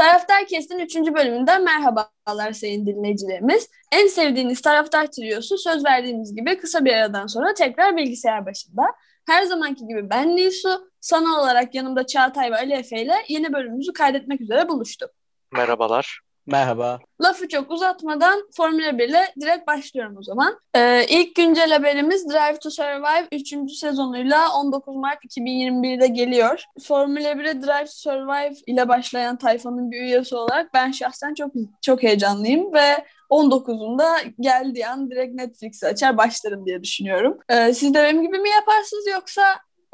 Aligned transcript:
Taraftar 0.00 0.46
Kestin 0.46 0.78
3. 0.78 0.96
bölümünden 0.96 1.64
merhabalar 1.64 2.52
sayın 2.52 2.86
dinleyicilerimiz. 2.86 3.70
En 3.92 4.06
sevdiğiniz 4.06 4.60
taraftar 4.60 5.06
triosu 5.06 5.58
söz 5.58 5.84
verdiğimiz 5.84 6.34
gibi 6.34 6.58
kısa 6.58 6.84
bir 6.84 6.92
aradan 6.92 7.26
sonra 7.26 7.54
tekrar 7.54 7.96
bilgisayar 7.96 8.46
başında. 8.46 8.82
Her 9.26 9.42
zamanki 9.42 9.86
gibi 9.86 10.10
ben 10.10 10.36
Nisu, 10.36 10.90
sana 11.00 11.40
olarak 11.40 11.74
yanımda 11.74 12.06
Çağatay 12.06 12.50
ve 12.50 12.56
Ali 12.56 12.72
Efe 12.72 13.02
ile 13.02 13.14
yeni 13.28 13.52
bölümümüzü 13.52 13.92
kaydetmek 13.92 14.40
üzere 14.40 14.68
buluştuk. 14.68 15.10
Merhabalar. 15.52 16.20
Merhaba. 16.50 17.00
Lafı 17.22 17.48
çok 17.48 17.70
uzatmadan 17.70 18.48
Formula 18.56 18.98
1 18.98 19.08
ile 19.08 19.34
direkt 19.40 19.66
başlıyorum 19.66 20.16
o 20.18 20.22
zaman. 20.22 20.58
Ee, 20.74 21.06
ilk 21.08 21.34
güncel 21.34 21.70
haberimiz 21.70 22.28
Drive 22.28 22.58
to 22.58 22.70
Survive 22.70 23.28
3. 23.32 23.72
sezonuyla 23.78 24.52
19 24.54 24.96
Mart 24.96 25.24
2021'de 25.24 26.06
geliyor. 26.06 26.64
Formula 26.82 27.32
1'e 27.32 27.62
Drive 27.62 27.84
to 27.84 27.92
Survive 27.92 28.54
ile 28.66 28.88
başlayan 28.88 29.36
tayfanın 29.36 29.90
bir 29.90 30.00
üyesi 30.00 30.36
olarak 30.36 30.74
ben 30.74 30.90
şahsen 30.90 31.34
çok 31.34 31.52
çok 31.82 32.02
heyecanlıyım 32.02 32.74
ve 32.74 33.04
19'unda 33.30 34.32
geldiği 34.40 34.86
an 34.86 35.10
direkt 35.10 35.34
Netflix'i 35.34 35.86
açar 35.86 36.16
başlarım 36.16 36.66
diye 36.66 36.82
düşünüyorum. 36.82 37.38
Ee, 37.48 37.74
siz 37.74 37.94
de 37.94 38.02
benim 38.02 38.22
gibi 38.22 38.38
mi 38.38 38.50
yaparsınız 38.50 39.06
yoksa 39.12 39.42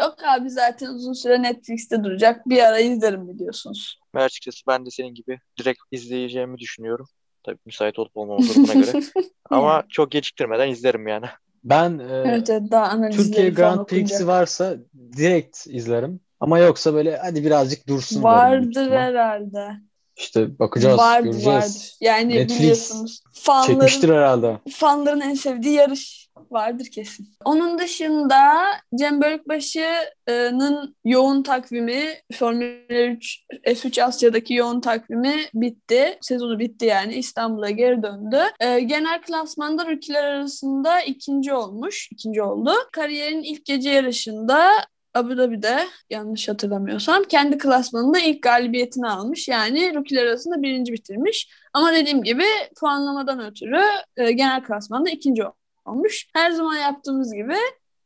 Yok 0.00 0.16
abi 0.24 0.50
zaten 0.50 0.86
uzun 0.86 1.12
süre 1.12 1.42
Netflix'te 1.42 2.04
duracak. 2.04 2.48
Bir 2.48 2.62
ara 2.62 2.78
izlerim 2.78 3.20
mi 3.20 3.38
diyorsunuz? 3.38 4.00
Ben 4.16 4.20
açıkçası 4.24 4.62
ben 4.68 4.86
de 4.86 4.90
senin 4.90 5.14
gibi 5.14 5.38
direkt 5.58 5.78
izleyeceğimi 5.90 6.58
düşünüyorum. 6.58 7.06
Tabii 7.42 7.58
müsait 7.66 7.98
olup 7.98 8.16
olmama 8.16 8.48
durumuna 8.48 8.74
göre. 8.74 9.00
Ama 9.50 9.84
çok 9.88 10.10
geciktirmeden 10.10 10.68
izlerim 10.68 11.06
yani. 11.08 11.26
Ben 11.64 11.98
e, 11.98 12.04
evet, 12.24 12.48
daha 12.70 13.10
Türkiye 13.10 13.50
Grand 13.50 13.86
Prix'si 13.86 14.26
varsa 14.26 14.76
direkt 15.16 15.66
izlerim. 15.66 16.20
Ama 16.40 16.58
yoksa 16.58 16.94
böyle 16.94 17.16
hadi 17.16 17.44
birazcık 17.44 17.88
dursun. 17.88 18.22
Vardır 18.22 18.90
herhalde. 18.90 19.85
İşte 20.16 20.58
bakacağız, 20.58 20.98
vardır, 20.98 21.24
göreceğiz. 21.24 21.46
Vardır. 21.46 21.96
Yani 22.00 22.34
Netflix 22.34 22.58
biliyorsunuz. 22.58 23.22
Fanların, 23.32 23.66
çekmiştir 23.66 24.08
herhalde. 24.08 24.58
Fanların 24.70 25.20
en 25.20 25.34
sevdiği 25.34 25.74
yarış 25.74 26.26
vardır 26.50 26.86
kesin. 26.92 27.28
Onun 27.44 27.78
dışında 27.78 28.62
Cem 28.98 29.20
Bölükbaşı'nın 29.22 30.96
yoğun 31.04 31.42
takvimi 31.42 32.14
Formula 32.34 33.04
3 33.04 33.40
F3 33.66 34.02
Asya'daki 34.02 34.54
yoğun 34.54 34.80
takvimi 34.80 35.34
bitti. 35.54 36.18
Sezonu 36.20 36.58
bitti 36.58 36.86
yani 36.86 37.14
İstanbul'a 37.14 37.70
geri 37.70 38.02
döndü. 38.02 38.40
Ee, 38.60 38.80
genel 38.80 39.22
klasmanda 39.22 39.86
rookiler 39.86 40.24
arasında 40.24 41.00
ikinci 41.00 41.52
olmuş. 41.54 42.08
ikinci 42.12 42.42
oldu. 42.42 42.70
Kariyerin 42.92 43.42
ilk 43.42 43.64
gece 43.64 43.90
yarışında 43.90 44.68
Abu 45.16 45.38
Dhabi'de 45.38 45.86
yanlış 46.10 46.48
hatırlamıyorsam 46.48 47.24
kendi 47.24 47.58
klasmanında 47.58 48.18
ilk 48.18 48.42
galibiyetini 48.42 49.08
almış. 49.08 49.48
Yani 49.48 49.94
rookie'ler 49.94 50.26
arasında 50.26 50.62
birinci 50.62 50.92
bitirmiş. 50.92 51.50
Ama 51.72 51.92
dediğim 51.92 52.22
gibi 52.22 52.44
puanlamadan 52.80 53.40
ötürü 53.40 53.82
e, 54.16 54.32
genel 54.32 54.64
klasmanda 54.64 55.10
ikinci 55.10 55.42
olmuş. 55.84 56.28
Her 56.34 56.50
zaman 56.50 56.76
yaptığımız 56.76 57.34
gibi 57.34 57.56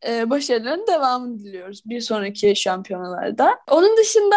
e, 0.06 0.30
başarıların 0.30 0.86
devamını 0.86 1.38
diliyoruz 1.38 1.82
bir 1.86 2.00
sonraki 2.00 2.56
şampiyonalarda. 2.56 3.58
Onun 3.70 3.96
dışında 3.96 4.36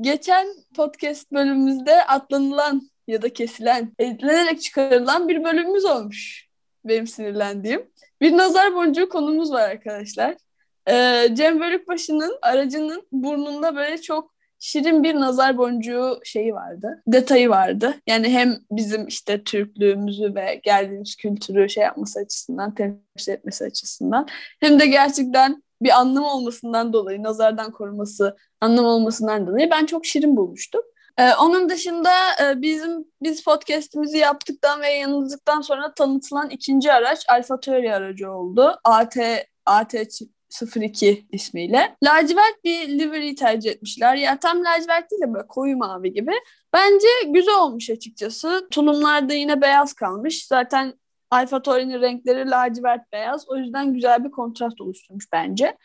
geçen 0.00 0.46
podcast 0.76 1.32
bölümümüzde 1.32 2.06
atlanılan 2.06 2.90
ya 3.08 3.22
da 3.22 3.32
kesilen, 3.32 3.92
editlenerek 3.98 4.62
çıkarılan 4.62 5.28
bir 5.28 5.44
bölümümüz 5.44 5.84
olmuş. 5.84 6.46
Benim 6.84 7.06
sinirlendiğim. 7.06 7.90
Bir 8.20 8.36
nazar 8.36 8.74
boncuğu 8.74 9.08
konumuz 9.08 9.52
var 9.52 9.68
arkadaşlar. 9.70 10.34
Ee, 10.88 11.28
Cem 11.32 11.60
Bölükbaşı'nın 11.60 12.38
aracının 12.42 13.08
burnunda 13.12 13.76
böyle 13.76 14.00
çok 14.00 14.36
şirin 14.58 15.02
bir 15.02 15.14
nazar 15.14 15.58
boncuğu 15.58 16.20
şeyi 16.24 16.54
vardı. 16.54 17.02
Detayı 17.06 17.50
vardı. 17.50 17.94
Yani 18.06 18.28
hem 18.28 18.58
bizim 18.70 19.06
işte 19.06 19.44
Türklüğümüzü 19.44 20.34
ve 20.34 20.60
geldiğimiz 20.64 21.16
kültürü 21.16 21.68
şey 21.68 21.82
yapması 21.84 22.20
açısından, 22.20 22.74
temsil 22.74 23.32
etmesi 23.32 23.64
açısından 23.64 24.26
hem 24.60 24.80
de 24.80 24.86
gerçekten 24.86 25.62
bir 25.82 25.90
anlam 25.90 26.24
olmasından 26.24 26.92
dolayı, 26.92 27.22
nazardan 27.22 27.72
koruması, 27.72 28.36
anlam 28.60 28.84
olmasından 28.84 29.46
dolayı 29.46 29.70
ben 29.70 29.86
çok 29.86 30.06
şirin 30.06 30.36
bulmuştum. 30.36 30.82
Ee, 31.18 31.34
onun 31.34 31.68
dışında 31.68 32.10
e, 32.42 32.62
bizim 32.62 33.04
biz 33.22 33.44
podcast'imizi 33.44 34.18
yaptıktan 34.18 34.80
ve 34.80 34.88
yayınladıktan 34.88 35.60
sonra 35.60 35.94
tanıtılan 35.94 36.50
ikinci 36.50 36.92
araç 36.92 37.24
Alfa 37.28 37.60
Tauri 37.60 37.94
aracı 37.94 38.30
oldu. 38.32 38.80
AT 38.84 39.16
AT 39.66 39.94
02 40.76 41.26
ismiyle. 41.32 41.96
Lacivert 42.04 42.64
bir 42.64 42.88
livery 42.88 43.34
tercih 43.34 43.70
etmişler. 43.70 44.16
Ya 44.16 44.38
tam 44.38 44.64
lacivert 44.64 45.10
değil 45.10 45.22
de 45.22 45.34
böyle 45.34 45.46
koyu 45.46 45.76
mavi 45.76 46.12
gibi. 46.12 46.32
Bence 46.72 47.08
güzel 47.26 47.54
olmuş 47.54 47.90
açıkçası. 47.90 48.68
Tulumlarda 48.70 49.34
yine 49.34 49.60
beyaz 49.60 49.92
kalmış. 49.92 50.46
Zaten 50.46 50.94
Alfa 51.30 51.62
Tauri'nin 51.62 52.00
renkleri 52.00 52.50
lacivert 52.50 53.12
beyaz. 53.12 53.48
O 53.48 53.56
yüzden 53.56 53.94
güzel 53.94 54.24
bir 54.24 54.30
kontrast 54.30 54.80
oluşturmuş 54.80 55.32
bence. 55.32 55.76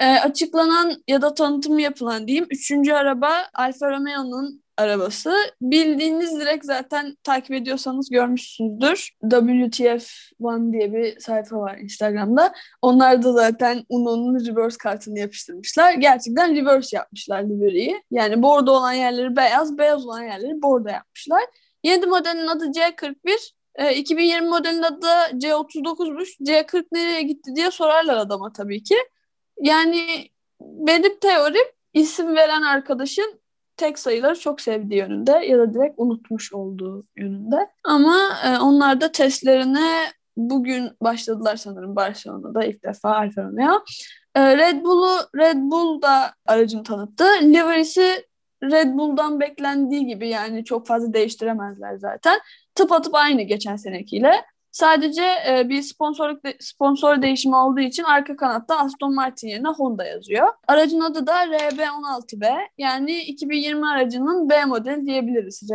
E, 0.00 0.06
açıklanan 0.06 1.02
ya 1.08 1.22
da 1.22 1.34
tanıtım 1.34 1.78
yapılan 1.78 2.26
diyeyim. 2.26 2.46
Üçüncü 2.50 2.92
araba 2.92 3.48
Alfa 3.54 3.90
Romeo'nun 3.90 4.59
arabası. 4.80 5.34
Bildiğiniz 5.60 6.40
direkt 6.40 6.64
zaten 6.64 7.16
takip 7.24 7.52
ediyorsanız 7.52 8.10
görmüşsünüzdür. 8.10 9.10
WTF 9.30 10.10
One 10.40 10.72
diye 10.72 10.92
bir 10.92 11.20
sayfa 11.20 11.56
var 11.56 11.78
Instagram'da. 11.78 12.52
Onlar 12.82 13.22
da 13.22 13.32
zaten 13.32 13.84
Uno'nun 13.88 14.46
reverse 14.46 14.78
kartını 14.78 15.18
yapıştırmışlar. 15.18 15.92
Gerçekten 15.92 16.56
reverse 16.56 16.96
yapmışlar 16.96 17.42
livery'yi. 17.42 18.02
Yani 18.10 18.42
bordo 18.42 18.72
olan 18.72 18.92
yerleri 18.92 19.36
beyaz, 19.36 19.78
beyaz 19.78 20.06
olan 20.06 20.22
yerleri 20.22 20.62
bordo 20.62 20.88
yapmışlar. 20.88 21.42
Yeni 21.84 22.06
modelin 22.06 22.46
adı 22.46 22.64
C41. 22.64 23.50
E, 23.74 23.94
2020 23.96 24.48
modelin 24.48 24.82
adı 24.82 25.02
da 25.02 25.30
C39'muş. 25.30 26.28
C40 26.40 26.84
nereye 26.92 27.22
gitti 27.22 27.50
diye 27.56 27.70
sorarlar 27.70 28.16
adama 28.16 28.52
tabii 28.52 28.82
ki. 28.82 28.96
Yani 29.60 30.28
benim 30.60 31.18
teorim 31.18 31.66
isim 31.94 32.36
veren 32.36 32.62
arkadaşın 32.62 33.39
tek 33.80 33.98
sayıları 33.98 34.40
çok 34.40 34.60
sevdiği 34.60 35.00
yönünde 35.00 35.32
ya 35.32 35.58
da 35.58 35.74
direkt 35.74 35.94
unutmuş 35.96 36.52
olduğu 36.52 37.02
yönünde. 37.16 37.56
Ama 37.84 38.16
e, 38.44 38.58
onlar 38.58 39.00
da 39.00 39.12
testlerine 39.12 40.04
bugün 40.36 40.90
başladılar 41.00 41.56
sanırım 41.56 41.96
Barcelona'da 41.96 42.64
ilk 42.64 42.84
defa 42.84 43.16
Alfa 43.16 43.42
Romeo. 43.42 43.84
E, 44.34 44.56
Red 44.56 44.84
Bull'u 44.84 45.18
Red 45.36 45.56
Bull 45.56 46.02
da 46.02 46.34
aracını 46.46 46.82
tanıttı. 46.82 47.24
Livery'si 47.42 48.26
Red 48.62 48.98
Bull'dan 48.98 49.40
beklendiği 49.40 50.06
gibi 50.06 50.28
yani 50.28 50.64
çok 50.64 50.86
fazla 50.86 51.12
değiştiremezler 51.12 51.96
zaten. 51.96 52.40
Tıpatıp 52.74 53.14
aynı 53.14 53.42
geçen 53.42 53.76
senekiyle. 53.76 54.32
Sadece 54.72 55.22
e, 55.48 55.68
bir 55.68 55.82
sponsorluk 55.82 56.44
de, 56.44 56.56
sponsor 56.60 57.22
değişimi 57.22 57.56
olduğu 57.56 57.80
için 57.80 58.02
arka 58.02 58.36
kanatta 58.36 58.78
Aston 58.78 59.14
Martin 59.14 59.48
yerine 59.48 59.68
Honda 59.68 60.04
yazıyor. 60.04 60.48
Aracın 60.68 61.00
adı 61.00 61.26
da 61.26 61.44
RB16B. 61.44 62.68
Yani 62.78 63.18
2020 63.18 63.88
aracının 63.88 64.50
B 64.50 64.64
modeli 64.64 65.06
diyebiliriz. 65.06 65.70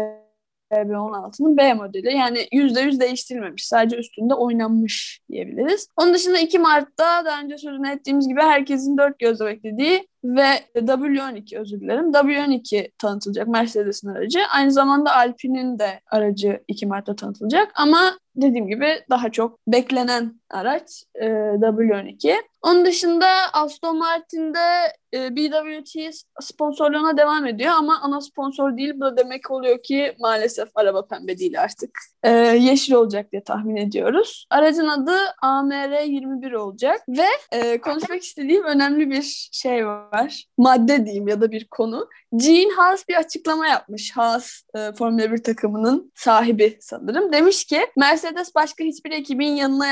RB16'nın 0.71 1.57
B 1.57 1.73
modeli. 1.73 2.13
Yani 2.13 2.39
%100 2.51 2.99
değiştirilmemiş. 2.99 3.67
Sadece 3.67 3.97
üstünde 3.97 4.33
oynanmış 4.33 5.21
diyebiliriz. 5.29 5.87
Onun 5.97 6.13
dışında 6.13 6.39
2 6.39 6.59
Mart'ta 6.59 7.25
daha 7.25 7.41
önce 7.41 7.57
sözünü 7.57 7.89
ettiğimiz 7.89 8.27
gibi 8.27 8.41
herkesin 8.41 8.97
dört 8.97 9.19
gözle 9.19 9.45
beklediği 9.45 10.07
ve 10.23 10.47
W12 10.75 11.59
özür 11.59 11.81
dilerim. 11.81 12.11
W12 12.11 12.91
tanıtılacak 12.97 13.47
Mercedes'in 13.47 14.07
aracı. 14.07 14.39
Aynı 14.53 14.71
zamanda 14.71 15.15
Alpine'in 15.15 15.79
de 15.79 16.01
aracı 16.11 16.63
2 16.67 16.85
Mart'ta 16.85 17.15
tanıtılacak 17.15 17.71
ama 17.75 18.19
dediğim 18.35 18.67
gibi 18.67 18.87
daha 19.09 19.31
çok 19.31 19.59
beklenen 19.67 20.41
araç 20.49 21.03
e, 21.15 21.25
W12. 21.25 22.35
Onun 22.61 22.85
dışında 22.85 23.27
Aston 23.53 23.97
Martin'de 23.97 24.93
e, 25.13 25.35
BWT 25.35 26.15
sponsorluğuna 26.41 27.17
devam 27.17 27.45
ediyor 27.45 27.73
ama 27.77 27.99
ana 28.01 28.21
sponsor 28.21 28.77
değil. 28.77 28.93
Bu 28.95 29.01
da 29.01 29.17
demek 29.17 29.51
oluyor 29.51 29.83
ki 29.83 30.15
maalesef 30.19 30.69
araba 30.75 31.07
pembe 31.07 31.37
değil 31.37 31.61
artık. 31.61 31.89
E, 32.23 32.29
yeşil 32.39 32.93
olacak 32.93 33.31
diye 33.31 33.43
tahmin 33.43 33.75
ediyoruz. 33.75 34.47
Aracın 34.49 34.87
adı 34.87 35.15
AMR21 35.43 36.55
olacak 36.55 37.01
ve 37.07 37.27
e, 37.51 37.81
konuşmak 37.81 38.23
istediğim 38.23 38.63
önemli 38.63 39.09
bir 39.09 39.49
şey 39.51 39.87
var. 39.87 40.45
Madde 40.57 41.05
diyeyim 41.05 41.27
ya 41.27 41.41
da 41.41 41.51
bir 41.51 41.67
konu. 41.67 42.09
Gene 42.35 42.73
Haas 42.73 43.07
bir 43.09 43.15
açıklama 43.15 43.67
yapmış. 43.67 44.11
Haas 44.17 44.61
e, 44.75 44.91
Formula 44.91 45.31
1 45.31 45.43
takımının 45.43 46.11
sahibi 46.15 46.77
sanırım. 46.81 47.33
Demiş 47.33 47.65
ki 47.65 47.79
Mercedes 47.97 48.55
başka 48.55 48.83
hiçbir 48.83 49.11
ekibin 49.11 49.55
yanına 49.55 49.87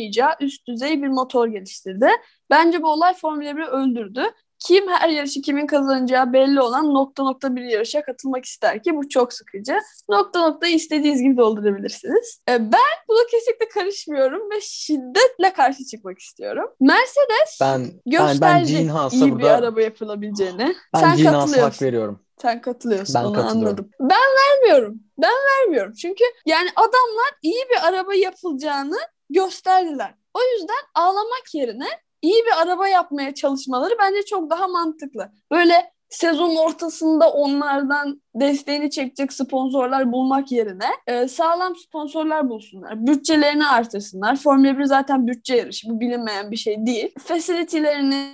yaklaşamayacağı 0.00 0.34
üst 0.40 0.66
düzey 0.68 1.02
bir 1.02 1.08
motor 1.08 1.48
geliştirdi. 1.48 2.08
Bence 2.50 2.82
bu 2.82 2.88
olay 2.88 3.14
Formula 3.14 3.50
1'i 3.50 3.66
öldürdü. 3.66 4.22
Kim 4.66 4.88
her 4.88 5.08
yarışı 5.08 5.42
kimin 5.42 5.66
kazanacağı 5.66 6.32
belli 6.32 6.60
olan 6.60 6.94
nokta 6.94 7.22
nokta 7.22 7.56
bir 7.56 7.62
yarışa 7.62 8.02
katılmak 8.02 8.44
ister 8.44 8.82
ki 8.82 8.96
bu 8.96 9.08
çok 9.08 9.32
sıkıcı. 9.32 9.78
Nokta 10.08 10.48
nokta 10.48 10.66
istediğiniz 10.66 11.22
gibi 11.22 11.36
doldurabilirsiniz. 11.36 12.40
E, 12.48 12.72
ben 12.72 12.94
buna 13.08 13.26
kesinlikle 13.30 13.68
karışmıyorum 13.68 14.50
ve 14.50 14.60
şiddetle 14.60 15.52
karşı 15.52 15.84
çıkmak 15.84 16.18
istiyorum. 16.18 16.70
Mercedes 16.80 17.58
ben, 17.60 17.90
gösterdi 18.06 18.38
ben, 18.40 18.64
ben 19.12 19.18
iyi 19.18 19.38
bir 19.38 19.44
araba 19.44 19.80
yapılabileceğini. 19.80 20.74
Ben 20.94 21.00
Sen 21.00 21.16
Gene 21.16 21.60
hak 21.60 21.82
veriyorum. 21.82 22.20
Sen 22.42 22.60
katılıyorsun 22.60 23.14
Ben 23.14 23.24
onu 23.24 23.48
anladım. 23.50 23.90
Ben 24.00 24.18
vermiyorum. 24.40 25.00
Ben 25.18 25.32
vermiyorum. 25.50 25.92
Çünkü 25.92 26.24
yani 26.46 26.68
adamlar 26.76 27.30
iyi 27.42 27.64
bir 27.70 27.88
araba 27.88 28.14
yapılacağını 28.14 28.98
gösterdiler. 29.30 30.14
O 30.34 30.40
yüzden 30.54 30.82
ağlamak 30.94 31.54
yerine 31.54 31.88
iyi 32.22 32.44
bir 32.46 32.62
araba 32.62 32.88
yapmaya 32.88 33.34
çalışmaları 33.34 33.94
bence 33.98 34.24
çok 34.24 34.50
daha 34.50 34.68
mantıklı. 34.68 35.32
Böyle 35.50 35.92
sezon 36.10 36.56
ortasında 36.56 37.32
onlardan 37.32 38.22
desteğini 38.34 38.90
çekecek 38.90 39.32
sponsorlar 39.32 40.12
bulmak 40.12 40.52
yerine 40.52 40.88
e, 41.06 41.28
sağlam 41.28 41.76
sponsorlar 41.76 42.48
bulsunlar. 42.48 43.06
Bütçelerini 43.06 43.66
artırsınlar. 43.66 44.36
Formula 44.36 44.78
1 44.78 44.84
zaten 44.84 45.26
bütçe 45.26 45.56
yarışı. 45.56 45.88
Bu 45.90 46.00
bilinmeyen 46.00 46.50
bir 46.50 46.56
şey 46.56 46.86
değil. 46.86 47.14
Facility'lerini, 47.18 48.26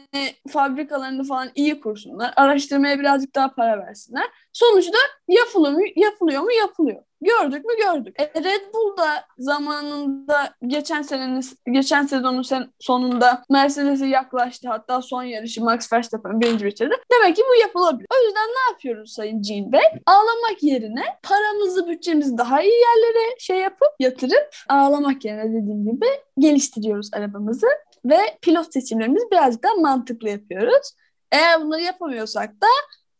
fabrikalarını 0.48 1.24
falan 1.24 1.48
iyi 1.54 1.80
kursunlar. 1.80 2.32
Araştırmaya 2.36 2.98
birazcık 2.98 3.34
daha 3.34 3.54
para 3.54 3.86
versinler. 3.86 4.26
Sonuçta 4.52 4.98
yapılıyor 5.28 5.72
mu? 5.72 5.84
Yapılıyor 5.96 6.42
mu? 6.42 6.52
Yapılıyor. 6.52 7.02
Gördük 7.26 7.64
mü? 7.64 7.72
Gördük. 7.82 8.16
E, 8.20 8.24
Red 8.44 8.74
Bull 8.74 8.96
da 8.96 9.24
zamanında 9.38 10.54
geçen 10.66 11.02
senenin 11.02 11.44
geçen 11.72 12.06
sezonun 12.06 12.42
sen, 12.42 12.72
sonunda 12.80 13.42
Mercedes'e 13.50 14.06
yaklaştı. 14.06 14.68
Hatta 14.68 15.02
son 15.02 15.22
yarışı 15.22 15.64
Max 15.64 15.92
Verstappen 15.92 16.40
birinci 16.40 16.64
bitirdi. 16.64 16.94
Demek 17.12 17.36
ki 17.36 17.42
bu 17.50 17.60
yapılabilir. 17.60 18.06
O 18.14 18.26
yüzden 18.26 18.48
ne 18.48 18.72
yapıyoruz 18.72 19.12
Sayın 19.12 19.42
Jean 19.42 19.72
Bey? 19.72 19.82
Ağlamak 20.06 20.62
yerine 20.62 21.04
paramızı, 21.22 21.88
bütçemizi 21.88 22.38
daha 22.38 22.62
iyi 22.62 22.72
yerlere 22.74 23.38
şey 23.38 23.56
yapıp 23.56 23.88
yatırıp 24.00 24.56
ağlamak 24.68 25.24
yerine 25.24 25.44
dediğim 25.44 25.84
gibi 25.84 26.06
geliştiriyoruz 26.38 27.10
arabamızı 27.14 27.66
ve 28.04 28.18
pilot 28.42 28.72
seçimlerimizi 28.72 29.30
birazcık 29.32 29.62
daha 29.62 29.74
mantıklı 29.74 30.28
yapıyoruz. 30.28 30.92
Eğer 31.32 31.60
bunları 31.60 31.82
yapamıyorsak 31.82 32.50
da 32.50 32.66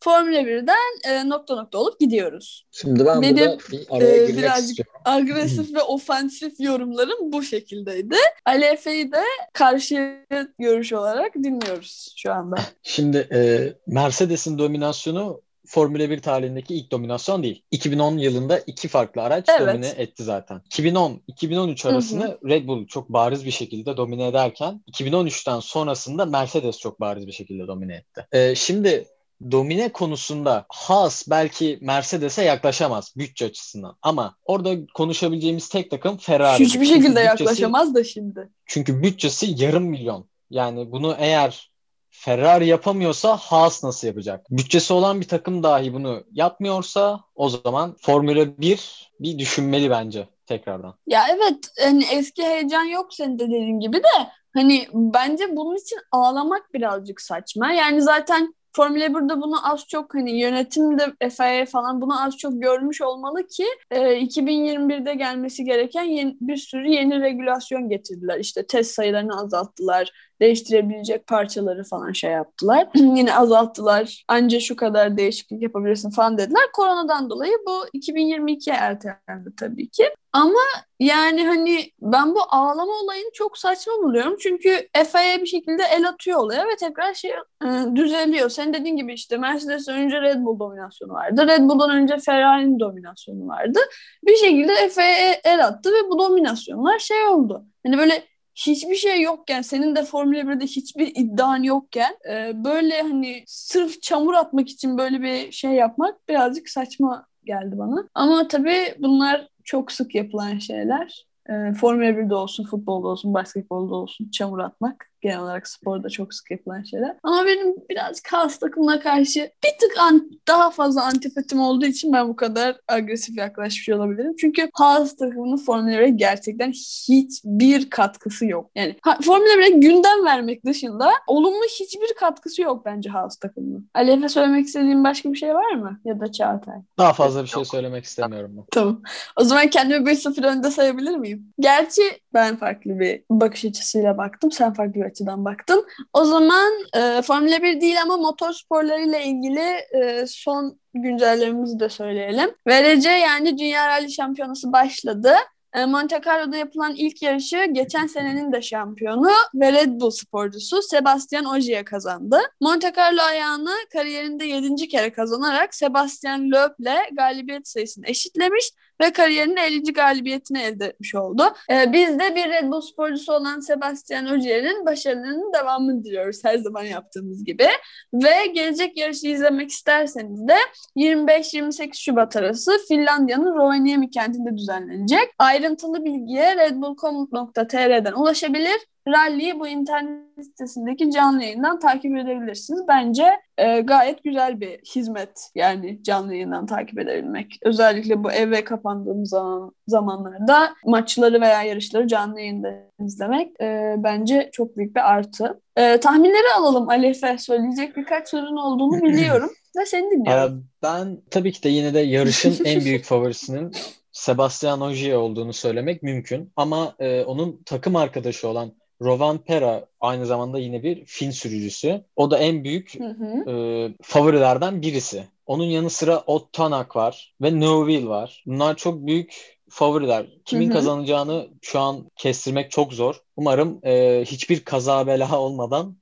Formula 0.00 0.40
1'den 0.40 1.10
e, 1.10 1.28
nokta 1.28 1.54
nokta 1.54 1.78
olup 1.78 2.00
gidiyoruz. 2.00 2.66
Şimdi 2.70 3.06
ben 3.06 3.22
Benim, 3.22 3.36
burada 3.36 3.58
bir 3.72 3.86
araya 3.90 4.16
e, 4.16 4.26
girmek 4.26 4.38
birazcık- 4.44 4.68
istiyorum. 4.70 4.92
Agresif 5.04 5.74
ve 5.74 5.82
ofansif 5.82 6.60
yorumlarım 6.60 7.32
bu 7.32 7.42
şekildeydi. 7.42 8.16
Ali 8.46 8.64
Efe'yi 8.64 9.12
de 9.12 9.22
karşı 9.52 10.16
görüş 10.58 10.92
olarak 10.92 11.34
dinliyoruz 11.34 12.14
şu 12.16 12.32
anda. 12.32 12.56
Şimdi 12.82 13.28
e, 13.32 13.72
Mercedes'in 13.86 14.58
dominasyonu 14.58 15.42
Formula 15.68 16.10
1 16.10 16.22
tarihindeki 16.22 16.74
ilk 16.74 16.90
dominasyon 16.90 17.42
değil. 17.42 17.62
2010 17.70 18.18
yılında 18.18 18.58
iki 18.58 18.88
farklı 18.88 19.22
araç 19.22 19.44
Evet. 19.48 19.60
domine 19.74 19.88
etti 19.88 20.24
zaten. 20.24 20.60
2010-2013 20.70 21.88
arasını 21.88 22.38
Red 22.48 22.66
Bull 22.66 22.86
çok 22.86 23.08
bariz 23.08 23.44
bir 23.46 23.50
şekilde 23.50 23.96
domine 23.96 24.26
ederken 24.26 24.80
2013'ten 24.92 25.60
sonrasında 25.60 26.24
Mercedes 26.26 26.78
çok 26.78 27.00
bariz 27.00 27.26
bir 27.26 27.32
şekilde 27.32 27.66
domine 27.66 27.94
etti. 27.94 28.26
E, 28.32 28.54
şimdi 28.54 29.06
domine 29.50 29.92
konusunda 29.92 30.66
Haas 30.68 31.28
belki 31.30 31.78
Mercedes'e 31.80 32.44
yaklaşamaz 32.44 33.14
bütçe 33.16 33.46
açısından 33.46 33.96
ama 34.02 34.36
orada 34.44 34.86
konuşabileceğimiz 34.94 35.68
tek 35.68 35.90
takım 35.90 36.16
Ferrari. 36.16 36.64
Hiçbir 36.64 36.86
şekilde 36.86 37.20
yaklaşamaz 37.20 37.94
da 37.94 38.04
şimdi. 38.04 38.48
Çünkü 38.66 39.02
bütçesi 39.02 39.54
yarım 39.62 39.84
milyon. 39.84 40.26
Yani 40.50 40.92
bunu 40.92 41.16
eğer 41.18 41.70
Ferrari 42.10 42.66
yapamıyorsa 42.66 43.36
Haas 43.36 43.84
nasıl 43.84 44.06
yapacak? 44.06 44.46
Bütçesi 44.50 44.92
olan 44.92 45.20
bir 45.20 45.28
takım 45.28 45.62
dahi 45.62 45.92
bunu 45.92 46.24
yapmıyorsa 46.32 47.20
o 47.34 47.48
zaman 47.48 47.96
Formula 48.00 48.58
1 48.58 49.10
bir 49.20 49.38
düşünmeli 49.38 49.90
bence 49.90 50.28
tekrardan. 50.46 50.94
Ya 51.06 51.26
evet 51.34 51.70
hani 51.78 52.04
eski 52.12 52.42
heyecan 52.42 52.84
yok 52.84 53.14
senin 53.14 53.38
de 53.38 53.46
dediğin 53.46 53.80
gibi 53.80 53.96
de 53.96 54.28
hani 54.54 54.88
bence 54.92 55.56
bunun 55.56 55.76
için 55.76 55.98
ağlamak 56.12 56.74
birazcık 56.74 57.20
saçma. 57.20 57.72
Yani 57.72 58.02
zaten 58.02 58.54
Formula 58.76 59.04
1'de 59.04 59.40
bunu 59.40 59.72
az 59.72 59.86
çok 59.88 60.14
hani 60.14 60.40
yönetimde 60.40 61.30
FIA 61.30 61.66
falan 61.66 62.00
bunu 62.00 62.24
az 62.24 62.36
çok 62.36 62.62
görmüş 62.62 63.02
olmalı 63.02 63.46
ki 63.46 63.64
e, 63.90 63.98
2021'de 64.00 65.14
gelmesi 65.14 65.64
gereken 65.64 66.02
yeni, 66.02 66.36
bir 66.40 66.56
sürü 66.56 66.88
yeni 66.88 67.20
regülasyon 67.20 67.88
getirdiler. 67.88 68.40
İşte 68.40 68.66
test 68.66 68.94
sayılarını 68.94 69.40
azalttılar. 69.40 70.10
Değiştirebilecek 70.40 71.26
parçaları 71.26 71.84
falan 71.84 72.12
şey 72.12 72.30
yaptılar. 72.30 72.88
Yine 72.94 73.34
azalttılar. 73.34 74.24
Anca 74.28 74.60
şu 74.60 74.76
kadar 74.76 75.16
değişiklik 75.16 75.62
yapabilirsin 75.62 76.10
falan 76.10 76.38
dediler. 76.38 76.62
Koronadan 76.72 77.30
dolayı 77.30 77.52
bu 77.66 77.98
2022'ye 77.98 78.76
ertelendi 78.76 79.50
tabii 79.56 79.88
ki. 79.88 80.04
Ama 80.36 80.60
yani 81.00 81.46
hani 81.46 81.90
ben 82.00 82.34
bu 82.34 82.38
ağlama 82.48 82.92
olayını 82.92 83.30
çok 83.32 83.58
saçma 83.58 83.92
buluyorum. 84.02 84.36
Çünkü 84.40 84.88
FIA 84.94 85.40
bir 85.40 85.46
şekilde 85.46 85.82
el 85.82 86.08
atıyor 86.08 86.38
olaya 86.38 86.66
ve 86.66 86.76
tekrar 86.80 87.14
şey 87.14 87.30
e, 87.30 87.66
düzeliyor. 87.94 88.50
Senin 88.50 88.74
dediğin 88.74 88.96
gibi 88.96 89.12
işte 89.12 89.36
Mercedes'ten 89.36 89.96
önce 89.96 90.20
Red 90.20 90.44
Bull 90.44 90.58
dominasyonu 90.58 91.12
vardı. 91.12 91.46
Red 91.48 91.68
Bull'dan 91.68 91.90
önce 91.90 92.18
Ferrari'nin 92.18 92.80
dominasyonu 92.80 93.48
vardı. 93.48 93.78
Bir 94.26 94.36
şekilde 94.36 94.88
FIA 94.88 95.32
el 95.44 95.66
attı 95.66 95.90
ve 95.92 96.10
bu 96.10 96.18
dominasyonlar 96.18 96.98
şey 96.98 97.22
oldu. 97.22 97.64
Hani 97.86 97.98
böyle 97.98 98.22
hiçbir 98.54 98.94
şey 98.94 99.20
yokken, 99.20 99.62
senin 99.62 99.96
de 99.96 100.04
Formula 100.04 100.40
1'de 100.40 100.64
hiçbir 100.64 101.06
iddian 101.06 101.62
yokken 101.62 102.16
e, 102.30 102.64
böyle 102.64 103.02
hani 103.02 103.44
sırf 103.46 104.02
çamur 104.02 104.34
atmak 104.34 104.68
için 104.68 104.98
böyle 104.98 105.22
bir 105.22 105.52
şey 105.52 105.70
yapmak 105.70 106.28
birazcık 106.28 106.68
saçma 106.68 107.26
geldi 107.44 107.78
bana. 107.78 108.08
Ama 108.14 108.48
tabii 108.48 108.94
bunlar 108.98 109.48
çok 109.66 109.92
sık 109.92 110.16
yapılan 110.16 110.58
şeyler. 110.58 111.26
E, 111.50 111.74
Formula 111.74 112.18
1'de 112.18 112.34
olsun, 112.36 112.64
futbolda 112.64 113.08
olsun, 113.08 113.34
basketbolda 113.34 113.94
olsun 113.96 114.30
çamur 114.30 114.58
atmak 114.60 115.12
genel 115.20 115.40
olarak 115.40 115.68
sporda 115.68 116.08
çok 116.08 116.34
sık 116.34 116.50
yapılan 116.50 116.82
şeyler. 116.82 117.16
Ama 117.22 117.46
benim 117.46 117.74
birazcık 117.90 118.32
Haas 118.32 118.58
takımına 118.58 119.00
karşı 119.00 119.50
bir 119.64 119.78
tık 119.80 119.98
an, 120.00 120.30
daha 120.48 120.70
fazla 120.70 121.04
antipatim 121.04 121.60
olduğu 121.60 121.86
için 121.86 122.12
ben 122.12 122.28
bu 122.28 122.36
kadar 122.36 122.76
agresif 122.88 123.36
yaklaşmış 123.36 123.88
olabilirim. 123.88 124.34
Çünkü 124.40 124.68
Haas 124.74 125.16
takımının 125.16 125.56
Formula 125.56 125.92
1'e 125.92 126.10
gerçekten 126.10 126.72
hiçbir 126.72 127.90
katkısı 127.90 128.46
yok. 128.46 128.70
Yani 128.74 128.96
Formula 129.22 129.48
1'e 129.48 129.68
gündem 129.68 130.24
vermek 130.24 130.64
dışında 130.64 131.10
olumlu 131.26 131.64
hiçbir 131.80 132.14
katkısı 132.20 132.62
yok 132.62 132.84
bence 132.84 133.10
Haas 133.10 133.36
takımının. 133.36 133.90
Alef'e 133.94 134.28
söylemek 134.28 134.66
istediğin 134.66 135.04
başka 135.04 135.32
bir 135.32 135.38
şey 135.38 135.54
var 135.54 135.72
mı? 135.72 136.00
Ya 136.04 136.20
da 136.20 136.32
Çağatay? 136.32 136.76
Daha 136.98 137.12
fazla 137.12 137.42
bir 137.42 137.48
şey 137.48 137.64
söylemek 137.64 138.04
istemiyorum 138.04 138.52
ben. 138.56 138.64
Tamam. 138.72 139.02
O 139.36 139.44
zaman 139.44 139.70
kendimi 139.70 140.10
1-0 140.10 140.46
önde 140.46 140.70
sayabilir 140.70 141.16
miyim? 141.16 141.52
Gerçi 141.58 142.02
ben 142.34 142.56
farklı 142.56 143.00
bir 143.00 143.22
bakış 143.30 143.64
açısıyla 143.64 144.18
baktım. 144.18 144.52
Sen 144.52 144.74
farklı 144.74 144.94
bir 144.94 145.05
açıdan 145.06 145.44
baktın. 145.44 145.86
O 146.12 146.24
zaman 146.24 146.72
e, 146.96 147.22
Formula 147.22 147.62
1 147.62 147.80
değil 147.80 148.02
ama 148.02 148.16
motor 148.16 148.52
sporlarıyla 148.52 149.18
ilgili 149.18 149.60
e, 150.00 150.26
son 150.26 150.80
güncellememizi 150.94 151.80
de 151.80 151.88
söyleyelim. 151.88 152.50
VRC 152.66 153.10
yani 153.10 153.58
Dünya 153.58 153.88
Rally 153.88 154.10
Şampiyonası 154.10 154.72
başladı. 154.72 155.34
E, 155.76 155.86
Monte 155.86 156.20
Carlo'da 156.26 156.56
yapılan 156.56 156.94
ilk 156.96 157.22
yarışı 157.22 157.64
geçen 157.72 158.06
senenin 158.06 158.52
de 158.52 158.62
şampiyonu 158.62 159.30
ve 159.54 159.72
Red 159.72 160.00
Bull 160.00 160.10
sporcusu 160.10 160.82
Sebastian 160.82 161.44
Ogier 161.44 161.84
kazandı. 161.84 162.40
Monte 162.60 162.92
Carlo 162.96 163.22
ayağını 163.22 163.74
kariyerinde 163.92 164.44
7. 164.44 164.88
kere 164.88 165.12
kazanarak 165.12 165.74
Sebastian 165.74 166.50
Loeb'le 166.50 166.96
galibiyet 167.12 167.68
sayısını 167.68 168.06
eşitlemiş 168.06 168.70
ve 169.00 169.12
kariyerinin 169.12 169.56
50. 169.56 169.92
galibiyetini 169.92 170.58
elde 170.58 170.86
etmiş 170.86 171.14
oldu. 171.14 171.42
Ee, 171.70 171.92
biz 171.92 172.18
de 172.18 172.36
bir 172.36 172.48
Red 172.48 172.68
Bull 172.68 172.80
sporcusu 172.80 173.32
olan 173.32 173.60
Sebastian 173.60 174.26
Ogier'in 174.26 174.86
başarılarının 174.86 175.52
devamını 175.52 176.04
diliyoruz 176.04 176.44
her 176.44 176.58
zaman 176.58 176.82
yaptığımız 176.82 177.44
gibi. 177.44 177.68
Ve 178.14 178.46
gelecek 178.46 178.96
yarışı 178.96 179.26
izlemek 179.26 179.70
isterseniz 179.70 180.48
de 180.48 180.56
25-28 180.96 181.94
Şubat 181.94 182.36
arası 182.36 182.72
Finlandiya'nın 182.88 183.54
Rovaniemi 183.54 184.10
kentinde 184.10 184.56
düzenlenecek. 184.56 185.28
Ayrıntılı 185.38 186.04
bilgiye 186.04 186.56
redbullcom.tr'den 186.56 188.12
ulaşabilir. 188.12 188.95
Rally'yi 189.08 189.60
bu 189.60 189.68
internet 189.68 190.44
sitesindeki 190.44 191.10
canlı 191.10 191.42
yayından 191.42 191.78
takip 191.78 192.16
edebilirsiniz. 192.16 192.80
Bence 192.88 193.24
e, 193.58 193.80
gayet 193.80 194.24
güzel 194.24 194.60
bir 194.60 194.78
hizmet 194.78 195.50
yani 195.54 196.02
canlı 196.02 196.34
yayından 196.34 196.66
takip 196.66 196.98
edebilmek. 196.98 197.58
Özellikle 197.62 198.24
bu 198.24 198.32
eve 198.32 198.64
kapandığımız 198.64 199.30
zaman, 199.30 199.72
zamanlarda 199.88 200.74
maçları 200.84 201.40
veya 201.40 201.62
yarışları 201.62 202.08
canlı 202.08 202.40
yayında 202.40 202.68
izlemek 203.00 203.60
e, 203.60 203.94
bence 203.98 204.50
çok 204.52 204.76
büyük 204.76 204.96
bir 204.96 205.12
artı. 205.12 205.60
E, 205.76 206.00
tahminleri 206.00 206.54
alalım 206.58 206.88
Alef'e. 206.88 207.38
Söyleyecek 207.38 207.96
birkaç 207.96 208.28
sorun 208.28 208.56
olduğunu 208.56 209.02
biliyorum 209.02 209.50
ve 209.78 209.86
seni 209.86 210.10
dinliyorum. 210.10 210.58
Ee, 210.58 210.62
Ben 210.82 211.18
tabii 211.30 211.52
ki 211.52 211.62
de 211.62 211.68
yine 211.68 211.94
de 211.94 212.00
yarışın 212.00 212.64
en 212.64 212.80
büyük 212.84 213.04
favorisinin 213.04 213.72
Sebastian 214.12 214.80
Ogier 214.80 215.14
olduğunu 215.14 215.52
söylemek 215.52 216.02
mümkün. 216.02 216.52
Ama 216.56 216.94
e, 216.98 217.24
onun 217.24 217.62
takım 217.66 217.96
arkadaşı 217.96 218.48
olan 218.48 218.72
Rovan 219.02 219.38
Pera 219.38 219.86
aynı 220.00 220.26
zamanda 220.26 220.58
yine 220.58 220.82
bir 220.82 221.04
Fin 221.04 221.30
sürücüsü. 221.30 222.04
O 222.16 222.30
da 222.30 222.38
en 222.38 222.64
büyük 222.64 222.94
Hı 222.98 223.04
hı. 223.04 223.50
e, 223.50 223.54
favorilerden 224.02 224.82
birisi. 224.82 225.24
Onun 225.46 225.64
yanı 225.64 225.90
sıra 225.90 226.18
Ott 226.26 226.52
Tanak 226.52 226.96
var 226.96 227.34
ve 227.42 227.60
Neuville 227.60 228.08
var. 228.08 228.44
Bunlar 228.46 228.76
çok 228.76 229.06
büyük 229.06 229.56
favoriler. 229.68 230.26
Kimin 230.44 230.66
Hı 230.66 230.70
hı. 230.70 230.74
kazanacağını 230.74 231.48
şu 231.62 231.80
an 231.80 232.10
kestirmek 232.16 232.70
çok 232.70 232.92
zor. 232.92 233.22
Umarım 233.36 233.80
e, 233.82 234.24
hiçbir 234.26 234.64
kaza 234.64 235.06
bela 235.06 235.40
olmadan 235.40 235.96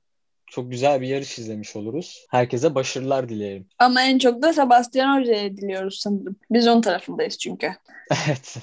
Çok 0.47 0.71
güzel 0.71 1.01
bir 1.01 1.07
yarış 1.07 1.39
izlemiş 1.39 1.75
oluruz. 1.75 2.25
Herkese 2.29 2.75
başarılar 2.75 3.29
dileyelim. 3.29 3.67
Ama 3.79 4.01
en 4.01 4.17
çok 4.17 4.41
da 4.41 4.53
Sebastian 4.53 5.19
Hoca'ya 5.19 5.57
diliyoruz 5.57 5.99
sanırım. 5.99 6.35
Biz 6.51 6.67
onun 6.67 6.81
tarafındayız 6.81 7.37
çünkü. 7.37 7.67
evet. 8.27 8.55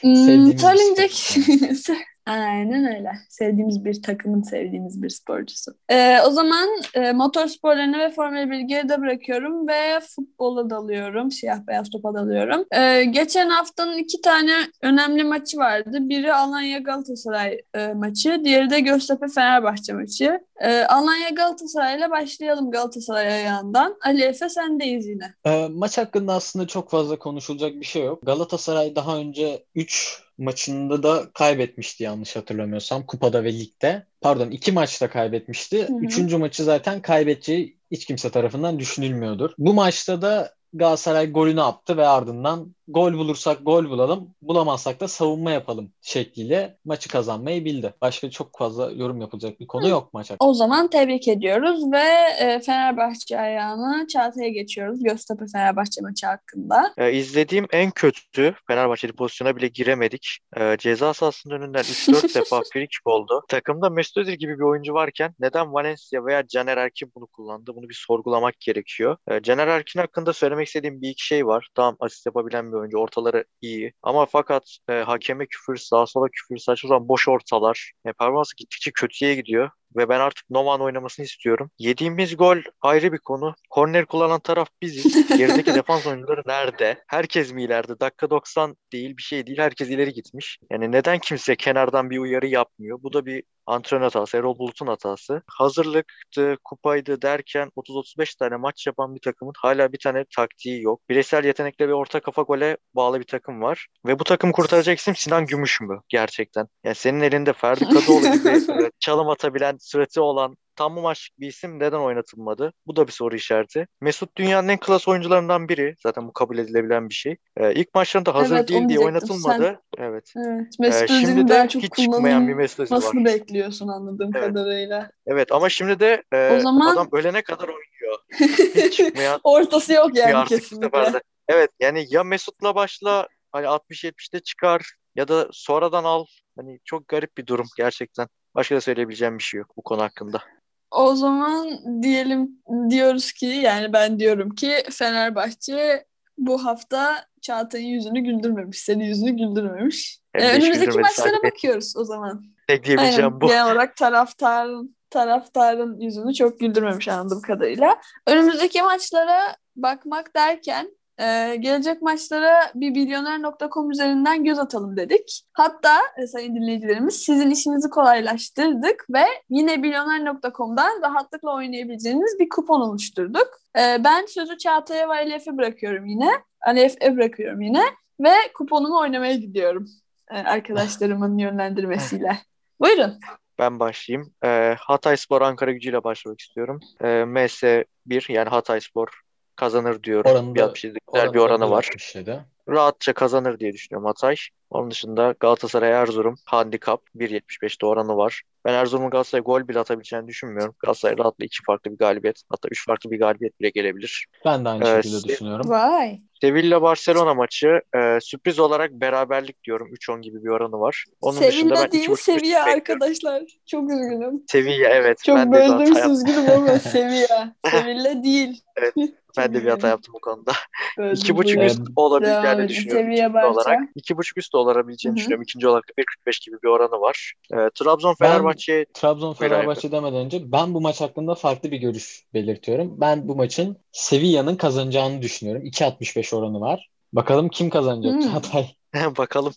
Hmm, 0.00 0.16
Sevdiğimiz 0.16 0.60
söylenecek. 0.60 1.36
Aynen 2.26 2.96
öyle. 2.96 3.10
Sevdiğimiz 3.28 3.84
bir 3.84 4.02
takımın 4.02 4.42
sevdiğimiz 4.42 5.02
bir 5.02 5.08
sporcusu. 5.08 5.72
Ee, 5.88 6.18
o 6.26 6.30
zaman 6.30 6.68
e, 6.94 7.12
motor 7.12 7.46
sporlarını 7.46 7.98
ve 7.98 8.10
Formula 8.10 8.42
1'i 8.42 8.66
geride 8.66 9.00
bırakıyorum 9.00 9.68
ve 9.68 10.00
futbola 10.00 10.70
dalıyorum. 10.70 11.30
Siyah 11.30 11.66
beyaz 11.66 11.90
topa 11.90 12.14
dalıyorum. 12.14 12.64
Ee, 12.72 13.04
geçen 13.04 13.48
haftanın 13.48 13.98
iki 13.98 14.20
tane 14.20 14.52
önemli 14.82 15.24
maçı 15.24 15.58
vardı. 15.58 15.98
Biri 16.00 16.34
Alanya 16.34 16.78
Galatasaray 16.78 17.60
e, 17.74 17.86
maçı, 17.86 18.40
diğeri 18.44 18.70
de 18.70 18.80
Göztepe 18.80 19.26
Fenerbahçe 19.28 19.92
maçı. 19.92 20.40
Ee, 20.60 20.84
Alanya 20.84 21.28
Galatasaray 21.28 21.96
ile 21.96 22.10
başlayalım 22.10 22.70
Galatasaray 22.70 23.26
ayağından. 23.26 23.96
Ali 24.04 24.22
Efe 24.22 24.48
sendeyiz 24.48 25.06
yine. 25.06 25.34
Ee, 25.46 25.68
maç 25.70 25.98
hakkında 25.98 26.32
aslında 26.32 26.66
çok 26.66 26.90
fazla 26.90 27.18
konuşulacak 27.18 27.74
bir 27.74 27.86
şey 27.86 28.04
yok. 28.04 28.26
Galatasaray 28.26 28.96
daha 28.96 29.16
önce 29.16 29.64
3 29.74 30.25
maçında 30.38 31.02
da 31.02 31.30
kaybetmişti 31.34 32.04
yanlış 32.04 32.36
hatırlamıyorsam. 32.36 33.06
Kupada 33.06 33.44
ve 33.44 33.52
ligde. 33.58 34.06
Pardon 34.20 34.50
iki 34.50 34.72
maçta 34.72 35.10
kaybetmişti. 35.10 35.88
Hı 35.88 35.92
hı. 35.92 35.98
Üçüncü 36.00 36.36
maçı 36.36 36.64
zaten 36.64 37.02
kaybedeceği 37.02 37.78
hiç 37.90 38.04
kimse 38.04 38.30
tarafından 38.30 38.78
düşünülmüyordur. 38.78 39.50
Bu 39.58 39.74
maçta 39.74 40.22
da 40.22 40.56
Galatasaray 40.72 41.32
golünü 41.32 41.62
attı 41.62 41.96
ve 41.96 42.06
ardından 42.06 42.75
gol 42.88 43.12
bulursak 43.12 43.58
gol 43.62 43.90
bulalım, 43.90 44.34
bulamazsak 44.42 45.00
da 45.00 45.08
savunma 45.08 45.50
yapalım 45.50 45.92
şekliyle 46.02 46.78
maçı 46.84 47.08
kazanmayı 47.08 47.64
bildi. 47.64 47.94
Başka 48.00 48.30
çok 48.30 48.58
fazla 48.58 48.90
yorum 48.90 49.20
yapılacak 49.20 49.60
bir 49.60 49.66
konu 49.66 49.88
yok 49.88 50.14
maç 50.14 50.30
hakkında. 50.30 50.50
O 50.50 50.54
zaman 50.54 50.88
tebrik 50.90 51.28
ediyoruz 51.28 51.92
ve 51.92 52.04
e, 52.38 52.60
Fenerbahçe 52.60 53.40
ayağını 53.40 54.06
Çağatay'a 54.06 54.48
geçiyoruz. 54.48 55.02
Göztepe 55.02 55.44
Fenerbahçe 55.52 56.00
maçı 56.02 56.26
hakkında. 56.26 56.94
Ee, 56.98 57.12
izlediğim 57.12 57.66
en 57.72 57.90
kötü 57.90 58.54
Fenerbahçeli 58.66 59.12
pozisyona 59.12 59.56
bile 59.56 59.68
giremedik. 59.68 60.38
Ee, 60.56 60.76
ceza 60.78 61.14
sahasının 61.14 61.54
önünden 61.54 61.82
3-4 61.82 62.34
defa 62.34 62.62
free 62.72 62.86
kick 62.86 63.06
oldu. 63.06 63.44
Takımda 63.48 63.90
Mesut 63.90 64.16
Özil 64.16 64.34
gibi 64.34 64.58
bir 64.58 64.64
oyuncu 64.64 64.94
varken 64.94 65.34
neden 65.40 65.72
Valencia 65.72 66.26
veya 66.26 66.46
Caner 66.46 66.76
Erkin 66.76 67.12
bunu 67.16 67.26
kullandı? 67.26 67.72
Bunu 67.76 67.88
bir 67.88 68.04
sorgulamak 68.06 68.60
gerekiyor. 68.60 69.16
Ee, 69.30 69.42
Caner 69.42 69.66
Erkin 69.68 70.00
hakkında 70.00 70.32
söylemek 70.32 70.66
istediğim 70.66 71.02
bir 71.02 71.08
iki 71.08 71.26
şey 71.26 71.46
var. 71.46 71.68
Tamam 71.74 71.96
asist 72.00 72.26
yapabilen 72.26 72.72
bir 72.72 72.75
oyuncu. 72.78 72.98
Ortaları 72.98 73.44
iyi. 73.62 73.92
Ama 74.02 74.26
fakat 74.26 74.78
e, 74.88 74.92
hakeme 74.92 75.46
küfür, 75.46 75.76
sağa 75.76 76.06
sola 76.06 76.28
küfür, 76.28 76.58
saçma 76.58 76.88
sapan 76.88 77.08
boş 77.08 77.28
ortalar. 77.28 77.92
E, 78.06 78.12
performansı 78.12 78.56
gittikçe 78.56 78.90
kötüye 78.94 79.34
gidiyor 79.34 79.70
ve 79.96 80.08
ben 80.08 80.20
artık 80.20 80.50
Noman 80.50 80.80
oynamasını 80.80 81.26
istiyorum. 81.26 81.70
Yediğimiz 81.78 82.36
gol 82.36 82.56
ayrı 82.80 83.12
bir 83.12 83.18
konu. 83.18 83.54
Korner 83.70 84.06
kullanan 84.06 84.40
taraf 84.40 84.68
biziz. 84.82 85.28
Gerideki 85.38 85.74
defans 85.74 86.06
oyuncuları 86.06 86.42
nerede? 86.46 87.04
Herkes 87.06 87.52
mi 87.52 87.62
ileride? 87.62 88.00
Dakika 88.00 88.30
90 88.30 88.76
değil 88.92 89.16
bir 89.16 89.22
şey 89.22 89.46
değil. 89.46 89.58
Herkes 89.58 89.90
ileri 89.90 90.12
gitmiş. 90.12 90.58
Yani 90.70 90.92
neden 90.92 91.18
kimse 91.18 91.56
kenardan 91.56 92.10
bir 92.10 92.18
uyarı 92.18 92.46
yapmıyor? 92.46 92.98
Bu 93.02 93.12
da 93.12 93.26
bir 93.26 93.42
antrenör 93.66 94.02
hatası, 94.02 94.36
Erol 94.36 94.58
Bulut'un 94.58 94.86
hatası. 94.86 95.42
Hazırlıktı, 95.46 96.56
kupaydı 96.64 97.22
derken 97.22 97.70
30-35 97.76 98.38
tane 98.38 98.56
maç 98.56 98.86
yapan 98.86 99.14
bir 99.14 99.20
takımın 99.20 99.52
hala 99.58 99.92
bir 99.92 99.98
tane 99.98 100.24
taktiği 100.36 100.82
yok. 100.82 101.00
Bireysel 101.08 101.44
yetenekle 101.44 101.88
ve 101.88 101.94
orta 101.94 102.20
kafa 102.20 102.42
gole 102.42 102.76
bağlı 102.94 103.20
bir 103.20 103.26
takım 103.26 103.62
var. 103.62 103.86
Ve 104.06 104.18
bu 104.18 104.24
takım 104.24 104.52
kurtaracak 104.52 104.98
isim 104.98 105.16
Sinan 105.16 105.46
Gümüş 105.46 105.80
mü 105.80 106.00
gerçekten? 106.08 106.68
Yani 106.84 106.94
senin 106.94 107.20
elinde 107.20 107.52
Ferdi 107.52 107.84
Kadıoğlu 107.84 108.32
gibi 108.32 108.48
e, 108.84 108.90
çalım 109.00 109.28
atabilen, 109.28 109.76
sürati 109.86 110.20
olan 110.20 110.56
tam 110.76 110.96
bu 110.96 111.00
maçlık 111.00 111.40
bir 111.40 111.46
isim 111.48 111.78
neden 111.78 111.98
oynatılmadı? 111.98 112.72
Bu 112.86 112.96
da 112.96 113.06
bir 113.06 113.12
soru 113.12 113.36
işareti. 113.36 113.86
Mesut 114.00 114.36
dünyanın 114.36 114.68
en 114.68 114.78
klas 114.80 115.08
oyuncularından 115.08 115.68
biri. 115.68 115.94
Zaten 116.02 116.28
bu 116.28 116.32
kabul 116.32 116.58
edilebilen 116.58 117.08
bir 117.08 117.14
şey. 117.14 117.36
Ee, 117.56 117.74
ilk 117.74 117.94
maçlarında 117.94 118.34
hazır 118.34 118.56
Evet, 118.56 118.68
değil 118.68 118.88
diye 118.88 118.98
oynatılmadı. 118.98 119.80
Evet. 119.98 120.32
Evet, 120.38 120.68
Ee, 120.76 120.82
Mesut 120.82 121.08
şimdi 121.08 121.22
Özil'in 121.26 121.48
de 121.48 121.68
çok 121.68 121.82
hiç 121.82 121.94
çıkmayan 121.94 122.48
bir 122.48 122.54
Mesut 122.54 122.80
Özil 122.80 122.94
var. 122.94 123.00
kullanılmasını 123.00 123.34
bekliyorsun 123.40 123.88
anladığım 123.88 124.30
Evet. 124.36 124.46
kadarıyla. 124.48 125.10
Evet 125.26 125.52
ama 125.52 125.68
şimdi 125.68 126.00
de 126.00 126.22
e, 126.32 126.56
O 126.56 126.60
zaman- 126.60 126.92
adam 126.92 127.08
ölene 127.12 127.42
kadar 127.42 127.68
oynuyor. 127.68 128.18
Hiç 128.74 128.96
çıkmayan 128.96 129.40
Ortası 129.44 129.92
yok 129.92 130.16
yani 130.16 130.48
kesinlikle. 130.48 131.20
Evet 131.48 131.70
yani 131.80 132.06
ya 132.10 132.24
Mesut'la 132.24 132.74
başla 132.74 133.28
hani 133.52 133.66
60-70'te 133.66 134.40
çıkar 134.40 134.92
ya 135.16 135.28
da 135.28 135.48
sonradan 135.52 136.04
al. 136.04 136.24
Hani 136.56 136.78
çok 136.84 137.08
garip 137.08 137.36
bir 137.38 137.46
durum 137.46 137.66
gerçekten. 137.76 138.28
Başka 138.56 138.76
da 138.76 138.80
söyleyebileceğim 138.80 139.38
bir 139.38 139.42
şey 139.42 139.58
yok 139.58 139.76
bu 139.76 139.82
konu 139.82 140.02
hakkında. 140.02 140.42
O 140.90 141.14
zaman 141.14 141.68
diyelim 142.02 142.50
diyoruz 142.90 143.32
ki 143.32 143.46
yani 143.46 143.92
ben 143.92 144.18
diyorum 144.18 144.50
ki 144.54 144.72
Fenerbahçe 144.90 146.04
bu 146.38 146.64
hafta 146.64 147.24
Çağatay'ın 147.40 147.86
yüzünü 147.88 148.20
güldürmemiş. 148.20 148.78
Senin 148.78 149.04
yüzünü 149.04 149.30
güldürmemiş. 149.30 150.20
Ee, 150.34 150.52
önümüzdeki 150.52 150.98
maçlara 150.98 151.28
sadece- 151.28 151.42
bakıyoruz 151.42 151.96
o 151.96 152.04
zaman. 152.04 152.44
Tek 152.68 152.84
diyebileceğim 152.84 153.24
Aynen. 153.24 153.40
bu. 153.40 153.46
Genel 153.46 153.64
olarak 153.64 153.96
taraftarın 153.96 154.96
taraftarın 155.10 156.00
yüzünü 156.00 156.34
çok 156.34 156.60
güldürmemiş 156.60 157.08
anladığım 157.08 157.40
kadarıyla. 157.40 158.00
Önümüzdeki 158.26 158.82
maçlara 158.82 159.56
bakmak 159.76 160.36
derken 160.36 160.95
e, 161.18 161.56
gelecek 161.56 162.02
maçlara 162.02 162.70
bir 162.74 162.90
milyoner.com 162.90 163.90
üzerinden 163.90 164.44
göz 164.44 164.58
atalım 164.58 164.96
dedik. 164.96 165.42
Hatta 165.52 165.96
e, 166.16 166.26
sayın 166.26 166.54
dinleyicilerimiz 166.54 167.14
sizin 167.14 167.50
işinizi 167.50 167.90
kolaylaştırdık 167.90 169.06
ve 169.10 169.24
yine 169.50 169.76
milyoner.com'dan 169.76 171.02
rahatlıkla 171.02 171.54
oynayabileceğiniz 171.54 172.38
bir 172.40 172.48
kupon 172.48 172.80
oluşturduk. 172.80 173.48
E, 173.78 174.04
ben 174.04 174.26
sözü 174.26 174.58
Çağatay'a 174.58 175.08
ve 175.08 175.12
Ali 175.12 175.32
Efe'ye 175.32 175.56
bırakıyorum 175.56 176.06
yine. 176.06 176.30
Ali 176.66 176.80
Efe'ye 176.80 177.16
bırakıyorum 177.16 177.60
yine 177.60 177.82
ve 178.20 178.34
kuponumu 178.54 178.98
oynamaya 178.98 179.34
gidiyorum 179.34 179.86
e, 180.30 180.38
arkadaşlarımın 180.38 181.38
yönlendirmesiyle. 181.38 182.38
Buyurun. 182.80 183.18
Ben 183.58 183.80
başlayayım. 183.80 184.34
Ee, 184.44 184.76
Hatayspor 184.78 185.42
Ankara 185.42 185.72
gücüyle 185.72 186.04
başlamak 186.04 186.40
istiyorum. 186.40 186.80
Ee, 187.00 187.06
MS1 187.06 188.32
yani 188.32 188.48
Hatayspor 188.48 189.25
kazanır 189.56 190.02
diyorum. 190.02 190.30
Oranı 190.30 190.54
bir 190.54 190.60
da- 190.60 190.64
67 190.64 190.98
güzel 191.12 191.34
bir 191.34 191.38
oranı 191.38 191.70
var. 191.70 191.88
1.67. 191.92 192.40
Rahatça 192.68 193.12
kazanır 193.12 193.58
diye 193.58 193.72
düşünüyorum 193.72 194.06
Hatay. 194.06 194.36
Onun 194.70 194.90
dışında 194.90 195.34
Galatasaray 195.40 195.90
Erzurum 195.90 196.34
handikap 196.44 197.00
1.75'te 197.16 197.86
oranı 197.86 198.16
var. 198.16 198.42
Ben 198.64 198.72
Erzurum'un 198.74 199.10
Galatasaray 199.10 199.42
gol 199.42 199.68
bile 199.68 199.78
atabileceğini 199.78 200.28
düşünmüyorum. 200.28 200.74
Galatasaray 200.78 201.18
rahatla 201.18 201.44
iki 201.44 201.56
farklı 201.66 201.90
bir 201.92 201.96
galibiyet 201.98 202.42
hatta 202.50 202.68
üç 202.70 202.86
farklı 202.86 203.10
bir 203.10 203.18
galibiyet 203.18 203.60
bile 203.60 203.70
gelebilir. 203.70 204.26
Ben 204.44 204.64
de 204.64 204.68
aynı 204.68 204.88
Evet, 204.88 205.04
şekilde 205.04 205.20
se- 205.20 205.28
düşünüyorum. 205.28 205.70
Vay. 205.70 206.18
Sevilla 206.40 206.82
Barcelona 206.82 207.34
maçı 207.34 207.80
e, 207.96 208.18
sürpriz 208.20 208.58
olarak 208.58 208.90
beraberlik 208.92 209.64
diyorum. 209.64 209.88
3-10 209.94 210.20
gibi 210.22 210.44
bir 210.44 210.48
oranı 210.48 210.80
var. 210.80 211.04
Onun 211.20 211.40
dışında 211.40 211.70
ben 211.74 211.76
Sevilla 211.80 211.92
değil 211.92 212.08
2.5 212.08 212.16
seviye 212.16 212.40
bekliyorum. 212.40 212.72
arkadaşlar. 212.74 213.42
Çok 213.66 213.90
üzgünüm. 213.90 214.42
Sevilla 214.48 214.88
evet. 214.88 215.18
Çok 215.26 215.36
ben 215.36 215.52
böldüm 215.52 216.12
üzgünüm 216.12 216.50
ama 216.50 216.78
seviye. 216.78 217.26
Sevilla 217.70 218.22
değil. 218.22 218.60
Evet, 218.76 218.94
Ben 219.36 219.54
de 219.54 219.64
bir 219.64 219.68
hata 219.70 219.88
yaptım 219.88 220.14
bu 220.14 220.20
konuda. 220.20 220.52
İki 221.12 221.36
buçuk 221.36 221.62
üst 221.62 221.80
olabileceğini 221.96 222.58
edin. 222.60 222.68
düşünüyorum. 222.68 223.10
İkinci 223.12 223.34
Barça. 223.34 223.48
olarak. 223.48 223.80
İki 223.94 224.16
buçuk 224.16 224.38
üst 224.38 224.54
olabileceğini 224.54 225.12
Hı 225.12 225.14
hı. 225.14 225.16
düşünüyorum. 225.16 225.42
İkinci 225.42 225.68
olarak 225.68 225.84
1.45 226.28 226.44
gibi 226.46 226.56
bir 226.62 226.68
oranı 226.68 227.00
var. 227.00 227.32
Ee, 227.52 227.56
Trabzon 227.74 228.14
Fenerbahçe 228.14 228.86
Trabzon 228.94 229.32
Fenerbahçe 229.32 229.92
demeden 229.92 230.14
önce 230.18 230.52
ben 230.52 230.74
bu 230.74 230.80
maç 230.80 231.00
hakkında 231.00 231.34
farklı 231.34 231.70
bir 231.70 231.78
görüş 231.78 232.24
belirtiyorum. 232.34 233.00
Ben 233.00 233.28
bu 233.28 233.36
maçın 233.36 233.76
Sevilla'nın 233.92 234.56
kazanacağını 234.56 235.22
düşünüyorum. 235.22 235.62
2.65 235.64 236.36
oranı 236.36 236.60
var. 236.60 236.90
Bakalım 237.12 237.48
kim 237.48 237.70
kazanacak 237.70 238.12
Hmm. 238.14 238.20
Çağatay? 238.32 238.66
bakalım. 239.18 239.52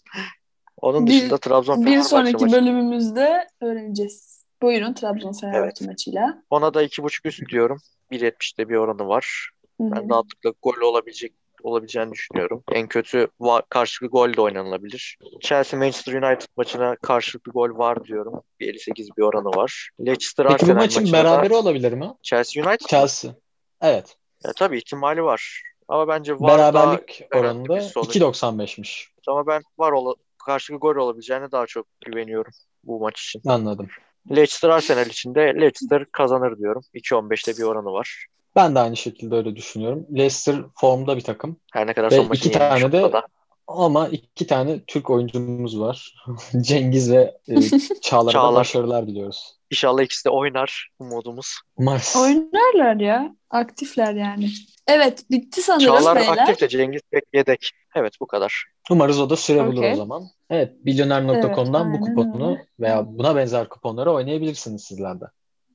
Onun 0.81 1.07
Bir- 1.07 1.11
dışında 1.11 1.37
Trabzon 1.37 1.79
Bir 1.81 1.85
Fenerbahçe 1.85 2.09
sonraki 2.09 2.33
maçı. 2.43 2.55
bölümümüzde 2.55 3.47
öğreneceğiz. 3.61 4.43
Buyurun 4.61 4.93
Trabzon 4.93 5.33
Fenerbahçe 5.33 5.85
maçıyla. 5.85 6.43
Ona 6.49 6.73
da 6.73 6.81
iki 6.83 7.03
buçuk 7.03 7.25
üst 7.25 7.49
diyorum. 7.51 7.77
1.70'te 8.11 8.69
bir 8.69 8.75
oranı 8.75 9.07
var. 9.07 9.49
Ben 9.79 10.09
rahatlıkla 10.09 10.53
gol 10.61 10.81
olabilecek 10.81 11.33
olabileceğini 11.63 12.11
düşünüyorum. 12.11 12.63
En 12.71 12.87
kötü 12.87 13.27
va- 13.39 13.63
karşılıklı 13.69 14.17
gol 14.17 14.33
de 14.33 14.41
oynanılabilir. 14.41 15.17
Chelsea 15.41 15.79
Manchester 15.79 16.13
United 16.13 16.47
maçına 16.57 16.95
karşılıklı 16.95 17.51
gol 17.51 17.77
var 17.77 18.03
diyorum. 18.03 18.41
Bir 18.59 18.67
58 18.67 19.09
bir 19.17 19.21
oranı 19.23 19.49
var. 19.49 19.89
Leicester 19.99 20.45
Peki 20.47 20.49
bu 20.49 20.53
Arsenal 20.53 20.75
maçın 20.75 21.01
maçına 21.03 21.19
da 21.19 21.23
beraberi 21.23 21.53
olabilir 21.53 21.93
mi? 21.93 22.13
Chelsea 22.21 22.63
United? 22.63 22.87
Chelsea. 22.87 23.31
Evet. 23.81 24.15
Ya, 24.43 24.53
tabii 24.53 24.77
ihtimali 24.77 25.23
var. 25.23 25.63
Ama 25.87 26.07
bence 26.07 26.33
var 26.39 26.57
Beraberlik 26.57 27.21
oranında 27.35 27.75
bir 27.75 27.81
sonuç. 27.81 28.15
2.95'miş. 28.15 29.07
Ama 29.27 29.47
ben 29.47 29.61
var 29.77 29.91
ola 29.91 30.15
karşılıklı 30.45 30.79
gol 30.79 30.95
olabileceğine 30.95 31.51
daha 31.51 31.65
çok 31.65 31.87
güveniyorum 32.05 32.51
bu 32.83 32.99
maç 32.99 33.21
için. 33.21 33.41
Anladım. 33.49 33.87
Leicester 34.31 34.69
Arsenal 34.69 35.05
için 35.05 35.35
de 35.35 35.39
Leicester 35.41 36.05
kazanır 36.11 36.57
diyorum. 36.57 36.81
2.15'te 36.93 37.57
bir 37.57 37.63
oranı 37.63 37.91
var. 37.91 38.25
Ben 38.55 38.75
de 38.75 38.79
aynı 38.79 38.97
şekilde 38.97 39.35
öyle 39.35 39.55
düşünüyorum. 39.55 40.05
Leicester 40.17 40.55
formda 40.75 41.15
bir 41.17 41.21
takım. 41.21 41.57
Her 41.73 41.87
ne 41.87 41.93
kadar 41.93 42.11
Ve 42.11 42.15
son 42.15 42.27
maçını 42.27 42.49
iki 42.49 42.59
tane 42.59 42.91
de 42.91 43.13
da. 43.13 43.23
ama 43.67 44.07
iki 44.07 44.47
tane 44.47 44.79
Türk 44.87 45.09
oyuncumuz 45.09 45.79
var. 45.79 46.15
Cengiz 46.61 47.11
ve 47.11 47.37
e, 47.47 47.55
Çağlar'a 48.01 48.27
da 48.27 48.31
Çağlar. 48.31 48.55
başarılar 48.59 49.07
diliyoruz. 49.07 49.55
İnşallah 49.71 50.01
ikisi 50.03 50.25
de 50.25 50.29
oynar 50.29 50.89
umudumuz. 50.99 51.55
Umarız. 51.77 52.15
Oynarlar 52.21 52.95
ya. 52.95 53.35
Aktifler 53.49 54.13
yani. 54.13 54.49
Evet 54.87 55.25
bitti 55.31 55.61
sanırım 55.61 55.85
Çağlar 55.85 56.15
beyler. 56.15 56.37
aktif 56.37 56.61
de 56.61 56.67
Cengiz 56.69 57.01
pek 57.11 57.23
yedek. 57.33 57.71
Evet 57.95 58.13
bu 58.21 58.27
kadar. 58.27 58.63
Umarız 58.91 59.19
o 59.19 59.29
da 59.29 59.35
süre 59.35 59.67
bulur 59.67 59.77
Okey. 59.77 59.93
o 59.93 59.95
zaman. 59.95 60.23
Evet, 60.49 60.73
milyoner.com'dan 60.85 61.89
Evet, 61.89 62.01
bu 62.01 62.05
kuponu 62.05 62.49
öyle. 62.51 62.65
veya 62.79 63.17
buna 63.17 63.35
benzer 63.35 63.69
kuponları 63.69 64.11
oynayabilirsiniz 64.11 64.83
sizler 64.83 65.21
de. 65.21 65.25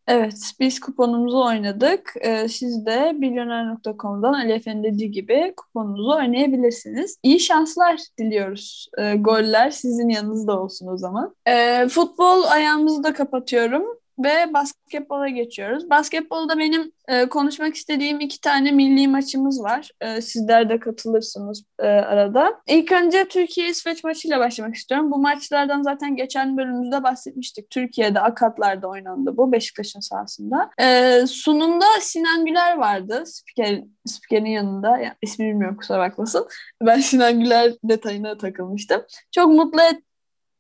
Evet, 0.07 0.53
biz 0.61 0.81
kuponumuzu 0.81 1.45
oynadık. 1.45 2.13
Ee, 2.21 2.49
siz 2.49 2.87
de 2.87 3.13
milyoner.com'dan 3.13 4.33
Ali 4.33 4.53
Efendi 4.53 4.93
dediği 4.93 5.11
gibi 5.11 5.55
kuponunuzu 5.57 6.17
oynayabilirsiniz. 6.17 7.19
İyi 7.23 7.41
şanslar 7.41 8.01
diliyoruz. 8.19 8.89
Ee, 8.99 9.15
goller 9.15 9.71
sizin 9.71 10.09
yanınızda 10.09 10.61
olsun 10.61 10.87
o 10.87 10.97
zaman. 10.97 11.35
Ee, 11.47 11.89
futbol 11.89 12.43
ayağımızı 12.43 13.05
da 13.05 13.13
kapatıyorum 13.13 13.85
ve 14.19 14.55
basketbola 14.55 15.29
geçiyoruz. 15.29 15.91
Basketbolda 15.91 16.59
benim 16.59 16.93
e, 17.09 17.29
konuşmak 17.29 17.75
istediğim 17.75 18.21
iki 18.21 18.41
tane 18.41 18.71
milli 18.71 19.09
maçımız 19.09 19.63
var. 19.63 19.91
E, 20.01 20.21
sizler 20.21 20.69
de 20.69 20.79
katılırsınız 20.79 21.65
e, 21.79 21.87
arada. 21.87 22.61
İlk 22.67 22.93
önce 22.93 23.25
Türkiye-İsveç 23.29 24.05
maçıyla 24.05 24.39
başlamak 24.39 24.75
istiyorum. 24.75 25.11
Bu 25.11 25.19
maçlardan 25.19 25.83
zaten 25.83 26.17
geçen 26.17 26.57
bölümümüzde 26.57 27.03
bahsetmiştik. 27.03 27.71
Türkiye'de 27.71 28.21
Akatlar'da 28.21 28.89
oynandı 28.89 29.37
bu 29.37 29.53
Beşiktaş'ın 29.53 30.01
sahasında. 30.01 30.71
E, 30.81 31.21
sunumda 31.27 31.87
Sinan 32.01 32.47
Güler 32.47 32.77
vardı. 32.77 33.23
Spiker, 33.27 33.83
spikerin 34.07 34.47
yanında. 34.47 34.99
Ya, 34.99 35.15
ismi 35.23 35.47
bilmiyorum 35.47 35.77
kusura 35.77 35.99
bakmasın. 35.99 36.47
Ben 36.83 37.01
Sinan 37.01 37.41
Güler 37.41 37.73
detayına 37.85 38.39
takılmıştım. 38.39 39.03
Çok 39.33 39.49
mutlu 39.49 39.81
et, 39.83 40.03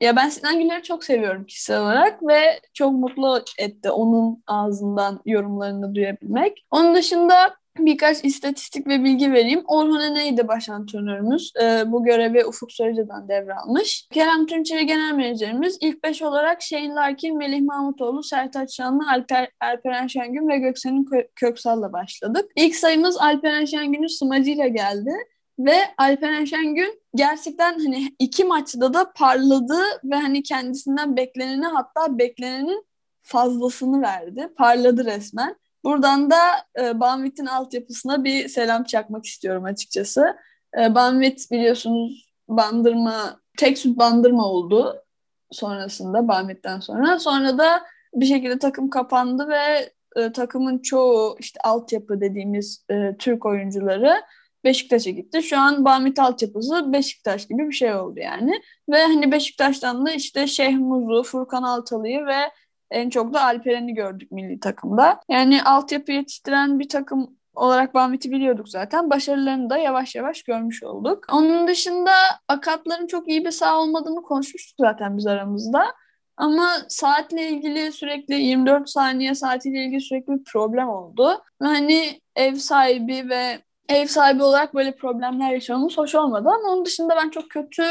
ya 0.00 0.16
ben 0.16 0.28
Sinan 0.28 0.58
Güler'i 0.58 0.82
çok 0.82 1.04
seviyorum 1.04 1.44
kişisel 1.44 1.80
olarak 1.82 2.22
ve 2.22 2.60
çok 2.74 2.92
mutlu 2.92 3.44
etti 3.58 3.90
onun 3.90 4.42
ağzından 4.46 5.20
yorumlarını 5.26 5.94
duyabilmek. 5.94 6.66
Onun 6.70 6.94
dışında 6.94 7.34
birkaç 7.78 8.24
istatistik 8.24 8.86
ve 8.86 9.04
bilgi 9.04 9.32
vereyim. 9.32 9.62
Orhun 9.66 10.00
Eney'di 10.00 10.48
baş 10.48 10.68
antrenörümüz. 10.68 11.52
Ee, 11.62 11.82
bu 11.86 12.04
görevi 12.04 12.44
Ufuk 12.44 12.72
Sarıcı'dan 12.72 13.28
devralmış. 13.28 14.08
Kerem 14.12 14.46
Tunçeri 14.46 14.86
genel 14.86 15.14
menajerimiz. 15.14 15.78
İlk 15.80 16.04
beş 16.04 16.22
olarak 16.22 16.62
Shane 16.62 16.94
Larkin, 16.94 17.38
Melih 17.38 17.62
Mahmutoğlu, 17.62 18.22
Sertaç 18.22 18.76
Şanlı, 18.76 19.02
Alper, 19.10 19.48
Alperen 19.60 20.06
Şengün 20.06 20.48
ve 20.48 20.58
Göksel'in 20.58 21.04
Kö- 21.04 21.28
Köksal'la 21.36 21.92
başladık. 21.92 22.50
İlk 22.56 22.76
sayımız 22.76 23.16
Alperen 23.16 23.64
Şengün'ün 23.64 24.18
smacıyla 24.18 24.66
geldi. 24.66 25.10
Ve 25.58 25.76
Alperen 25.99 26.44
Şengün 26.44 27.02
gerçekten 27.14 27.78
hani 27.78 28.16
iki 28.18 28.44
maçta 28.44 28.94
da 28.94 29.12
parladı 29.12 29.78
ve 30.04 30.14
hani 30.14 30.42
kendisinden 30.42 31.16
bekleneni 31.16 31.66
hatta 31.66 32.18
beklenenin 32.18 32.87
fazlasını 33.23 34.02
verdi. 34.02 34.49
Parladı 34.56 35.04
resmen. 35.04 35.56
Buradan 35.84 36.30
da 36.30 36.38
e, 36.78 37.00
Banvit'in 37.00 37.46
altyapısına 37.46 38.25
bir 38.25 38.49
selam 38.49 38.84
çakmak 38.84 39.26
istiyorum 39.26 39.64
açıkçası. 39.64 40.37
E, 40.78 40.94
Banvit 40.94 41.50
biliyorsunuz 41.50 42.34
bandırma, 42.49 43.40
tek 43.58 43.78
süt 43.78 43.99
bandırma 43.99 44.46
oldu 44.46 45.04
sonrasında 45.50 46.28
Banvit'ten 46.28 46.80
sonra. 46.80 47.18
Sonra 47.18 47.58
da 47.58 47.82
bir 48.14 48.26
şekilde 48.26 48.58
takım 48.58 48.90
kapandı 48.90 49.49
ve 49.49 49.92
e, 50.16 50.32
takımın 50.32 50.78
çoğu 50.78 51.37
işte 51.38 51.61
altyapı 51.64 52.20
dediğimiz 52.20 52.84
e, 52.90 53.16
Türk 53.18 53.46
oyuncuları 53.46 54.23
Beşiktaş'a 54.64 55.11
gitti. 55.11 55.42
Şu 55.42 55.59
an 55.59 55.85
Bamit 55.85 56.18
altyapısı 56.18 56.92
Beşiktaş 56.92 57.49
gibi 57.49 57.68
bir 57.68 57.73
şey 57.73 57.94
oldu 57.94 58.21
yani. 58.21 58.61
Ve 58.88 59.02
hani 59.02 59.33
Beşiktaş'tan 59.33 60.06
da 60.06 60.12
işte 60.12 60.47
Şeyh 60.47 60.78
Muzu, 60.78 61.23
Furkan 61.23 61.62
Altalı'yı 61.62 62.26
ve 62.26 62.50
en 62.90 63.11
çok 63.11 63.35
da 63.35 63.42
Alperen'i 63.42 63.94
gördük 63.94 64.33
milli 64.33 64.61
takımda. 64.61 65.21
Yani 65.28 65.62
altyapı 65.62 66.12
yetiştiren 66.12 66.78
bir 66.78 66.88
takım 66.88 67.37
olarak 67.54 67.94
Banvit'i 67.94 68.30
biliyorduk 68.30 68.68
zaten. 68.68 69.11
Başarılarını 69.11 69.71
da 69.71 69.76
yavaş 69.76 70.14
yavaş 70.14 70.42
görmüş 70.42 70.83
olduk. 70.83 71.25
Onun 71.33 71.68
dışında 71.68 72.12
Akatların 72.49 73.06
çok 73.06 73.28
iyi 73.28 73.44
bir 73.44 73.50
saha 73.50 73.80
olmadığını 73.80 74.23
konuşmuştuk 74.23 74.77
zaten 74.81 75.16
biz 75.16 75.27
aramızda. 75.27 75.94
Ama 76.37 76.77
saatle 76.88 77.48
ilgili 77.48 77.92
sürekli 77.92 78.35
24 78.35 78.90
saniye 78.90 79.35
saatiyle 79.35 79.85
ilgili 79.85 80.00
sürekli 80.00 80.33
bir 80.33 80.44
problem 80.44 80.88
oldu. 80.88 81.42
Hani 81.62 82.20
ev 82.37 82.55
sahibi 82.55 83.29
ve 83.29 83.59
ev 83.88 84.07
sahibi 84.07 84.42
olarak 84.42 84.75
böyle 84.75 84.97
problemler 84.97 85.53
yaşamamız 85.53 85.99
hoş 85.99 86.14
olmadı 86.14 86.49
ama 86.49 86.68
onun 86.73 86.85
dışında 86.85 87.16
ben 87.16 87.31
çok 87.31 87.51
kötü 87.51 87.83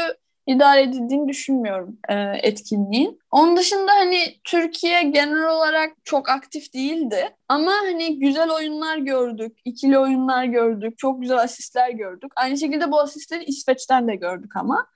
idare 0.46 0.82
edildiğini 0.82 1.28
düşünmüyorum 1.28 1.98
e, 2.08 2.14
etkinliğin. 2.42 3.18
Onun 3.30 3.56
dışında 3.56 3.92
hani 3.92 4.18
Türkiye 4.44 5.02
genel 5.02 5.48
olarak 5.48 5.92
çok 6.04 6.28
aktif 6.28 6.74
değildi 6.74 7.36
ama 7.48 7.72
hani 7.72 8.18
güzel 8.18 8.50
oyunlar 8.50 8.98
gördük, 8.98 9.58
ikili 9.64 9.98
oyunlar 9.98 10.44
gördük, 10.44 10.98
çok 10.98 11.20
güzel 11.20 11.38
asistler 11.38 11.90
gördük. 11.90 12.32
Aynı 12.36 12.58
şekilde 12.58 12.90
bu 12.90 13.00
asistleri 13.00 13.44
İsveç'ten 13.44 14.08
de 14.08 14.16
gördük 14.16 14.56
ama. 14.56 14.86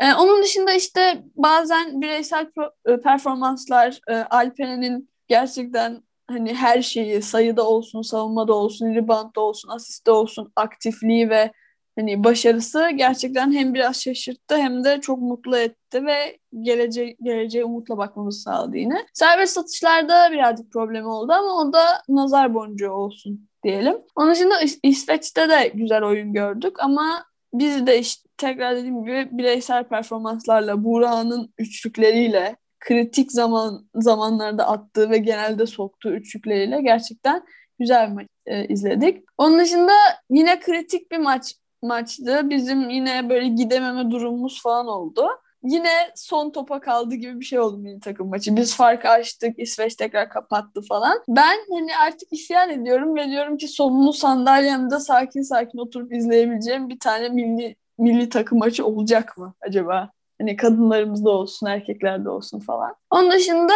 E, 0.00 0.14
onun 0.14 0.42
dışında 0.42 0.72
işte 0.72 1.22
bazen 1.36 2.00
bireysel 2.00 2.46
e, 2.86 3.00
performanslar, 3.00 4.00
e, 4.08 4.14
Alperen'in 4.14 5.10
gerçekten 5.28 6.02
hani 6.28 6.54
her 6.54 6.82
şeyi 6.82 7.22
sayıda 7.22 7.68
olsun, 7.68 8.02
savunmada 8.02 8.54
olsun, 8.54 8.94
reboundda 8.94 9.40
olsun, 9.40 9.68
asiste 9.68 10.10
olsun, 10.10 10.52
aktifliği 10.56 11.30
ve 11.30 11.52
hani 11.98 12.24
başarısı 12.24 12.90
gerçekten 12.96 13.52
hem 13.52 13.74
biraz 13.74 14.02
şaşırttı 14.02 14.56
hem 14.56 14.84
de 14.84 15.00
çok 15.00 15.18
mutlu 15.18 15.56
etti 15.58 16.06
ve 16.06 16.38
geleceğe, 16.62 17.16
geleceğe 17.22 17.64
umutla 17.64 17.98
bakmamızı 17.98 18.40
sağladı 18.40 18.76
yine. 18.76 19.06
Serbest 19.14 19.52
satışlarda 19.54 20.32
birazcık 20.32 20.72
problem 20.72 21.06
oldu 21.06 21.32
ama 21.32 21.56
o 21.56 21.72
da 21.72 21.84
nazar 22.08 22.54
boncuğu 22.54 22.90
olsun 22.90 23.48
diyelim. 23.64 23.96
Onun 24.16 24.32
dışında 24.32 24.62
İs- 24.62 24.80
İsveç'te 24.82 25.48
de 25.48 25.72
güzel 25.74 26.04
oyun 26.04 26.32
gördük 26.32 26.76
ama 26.82 27.24
biz 27.54 27.86
de 27.86 27.98
işte 27.98 28.28
tekrar 28.36 28.76
dediğim 28.76 29.04
gibi 29.04 29.28
bireysel 29.32 29.84
performanslarla, 29.84 30.84
Buğra'nın 30.84 31.54
üçlükleriyle, 31.58 32.56
kritik 32.80 33.32
zaman 33.32 33.88
zamanlarda 33.94 34.68
attığı 34.68 35.10
ve 35.10 35.18
genelde 35.18 35.66
soktuğu 35.66 36.10
üçlükleriyle 36.10 36.80
gerçekten 36.80 37.42
güzel 37.78 38.08
bir 38.10 38.14
maç 38.14 38.26
e, 38.46 38.68
izledik. 38.68 39.24
Onun 39.38 39.58
dışında 39.58 39.92
yine 40.30 40.60
kritik 40.60 41.10
bir 41.12 41.18
maç 41.18 41.54
maçtı. 41.82 42.50
Bizim 42.50 42.90
yine 42.90 43.28
böyle 43.28 43.48
gidememe 43.48 44.10
durumumuz 44.10 44.62
falan 44.62 44.86
oldu. 44.86 45.28
Yine 45.62 45.90
son 46.14 46.50
topa 46.50 46.80
kaldı 46.80 47.14
gibi 47.14 47.40
bir 47.40 47.44
şey 47.44 47.58
oldu 47.58 47.78
milli 47.78 48.00
takım 48.00 48.28
maçı. 48.28 48.56
Biz 48.56 48.76
farkı 48.76 49.08
açtık, 49.08 49.58
İsveç 49.58 49.94
tekrar 49.94 50.28
kapattı 50.30 50.80
falan. 50.88 51.18
Ben 51.28 51.56
hani 51.70 51.96
artık 52.06 52.32
isyan 52.32 52.70
ediyorum 52.70 53.16
ve 53.16 53.28
diyorum 53.28 53.56
ki 53.56 53.68
sonunu 53.68 54.12
sandalyemde 54.12 54.98
sakin 54.98 55.42
sakin 55.42 55.78
oturup 55.78 56.12
izleyebileceğim 56.12 56.88
bir 56.88 56.98
tane 56.98 57.28
milli 57.28 57.76
milli 57.98 58.28
takım 58.28 58.58
maçı 58.58 58.86
olacak 58.86 59.38
mı 59.38 59.54
acaba? 59.60 60.10
Hani 60.40 60.56
kadınlarımızda 60.56 61.30
olsun, 61.30 61.66
erkeklerde 61.66 62.30
olsun 62.30 62.60
falan. 62.60 62.94
Onun 63.10 63.30
dışında 63.30 63.72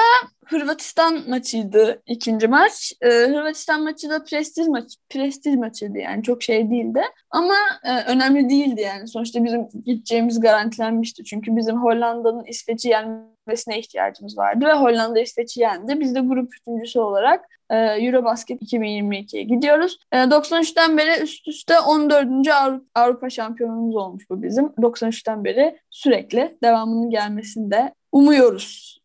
Hırvatistan 0.47 1.31
maçıydı 1.31 2.03
ikinci 2.07 2.49
maç. 2.49 2.93
Ee, 3.01 3.09
Hırvatistan 3.09 3.83
maçı 3.83 4.11
da 4.11 4.25
prestij 4.25 4.67
maçı, 4.69 4.99
prestij 5.11 5.55
maçıydı 5.55 5.99
yani 5.99 6.23
çok 6.23 6.43
şey 6.43 6.71
değildi. 6.71 7.03
Ama 7.31 7.55
e, 7.85 8.05
önemli 8.05 8.51
değildi 8.51 8.81
yani. 8.81 9.09
Sonuçta 9.09 9.45
bizim 9.45 9.69
gideceğimiz 9.85 10.41
garantilenmişti. 10.41 11.25
Çünkü 11.25 11.57
bizim 11.57 11.83
Hollanda'nın 11.83 12.45
İsveç'i 12.45 12.89
yenmesine 12.89 13.79
ihtiyacımız 13.79 14.39
vardı 14.39 14.67
ve 14.67 14.73
Hollanda 14.73 15.21
İsveç'i 15.21 15.61
yendi. 15.61 16.01
Biz 16.01 16.15
de 16.15 16.21
grup 16.21 16.55
üçüncüsü 16.61 17.01
olarak 17.01 17.45
e, 17.71 17.77
Eurobasket 17.77 18.63
2022'ye 18.63 19.43
gidiyoruz. 19.43 19.99
E, 20.13 20.17
93'ten 20.17 20.99
beri 20.99 21.23
üst 21.23 21.49
üste 21.49 21.81
14. 21.81 22.49
Avrupa, 22.49 22.85
Avrupa 22.95 23.31
şampiyonumuz 23.31 23.97
olmuş 23.97 24.31
bu 24.31 24.43
bizim. 24.43 24.67
93'ten 24.67 25.45
beri 25.45 25.79
sürekli 25.91 26.57
devamının 26.63 27.11
gelmesini 27.11 27.71
de 27.71 27.95
umuyoruz 28.13 29.01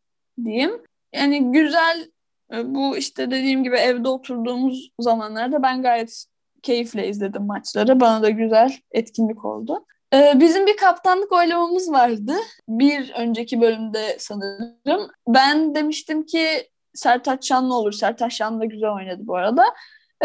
diyeyim. 0.46 0.88
Yani 1.18 1.52
güzel 1.52 2.12
e, 2.54 2.76
bu 2.76 2.98
işte 2.98 3.32
dediğim 3.32 3.64
gibi 3.64 3.76
evde 3.76 4.08
oturduğumuz 4.08 4.92
zamanlarda 5.00 5.64
ben 5.64 5.82
gayet 5.82 6.26
keyifle 6.64 7.08
izledim 7.08 7.46
maçları. 7.46 8.00
Bana 8.00 8.22
da 8.22 8.30
güzel 8.30 8.74
etkinlik 8.92 9.46
oldu. 9.46 9.86
Ee, 10.14 10.34
bizim 10.36 10.68
bir 10.68 10.78
kaptanlık 10.78 11.32
oylamamız 11.32 11.92
vardı. 11.92 12.34
Bir 12.70 13.14
önceki 13.18 13.62
bölümde 13.62 14.16
sanırım. 14.20 15.12
Ben 15.28 15.76
demiştim 15.76 16.26
ki 16.26 16.48
Sertaç 16.94 17.48
Şanlı 17.48 17.76
olur. 17.76 17.92
Sertaç 17.92 18.34
Şanlı 18.34 18.60
da 18.60 18.66
güzel 18.66 18.90
oynadı 18.90 19.22
bu 19.24 19.36
arada. 19.36 19.64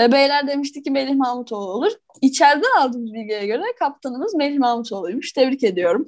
Ee, 0.01 0.13
beyler 0.13 0.47
demişti 0.47 0.83
ki 0.83 0.91
Melih 0.91 1.15
Mahmutoğlu 1.15 1.73
olur. 1.73 1.93
İçeriden 2.21 2.79
aldığımız 2.79 3.13
bilgiye 3.13 3.47
göre 3.47 3.63
kaptanımız 3.79 4.35
Melih 4.35 4.59
Mahmutoğlu'ymuş. 4.59 5.33
Tebrik 5.33 5.65
ediyorum. 5.65 6.07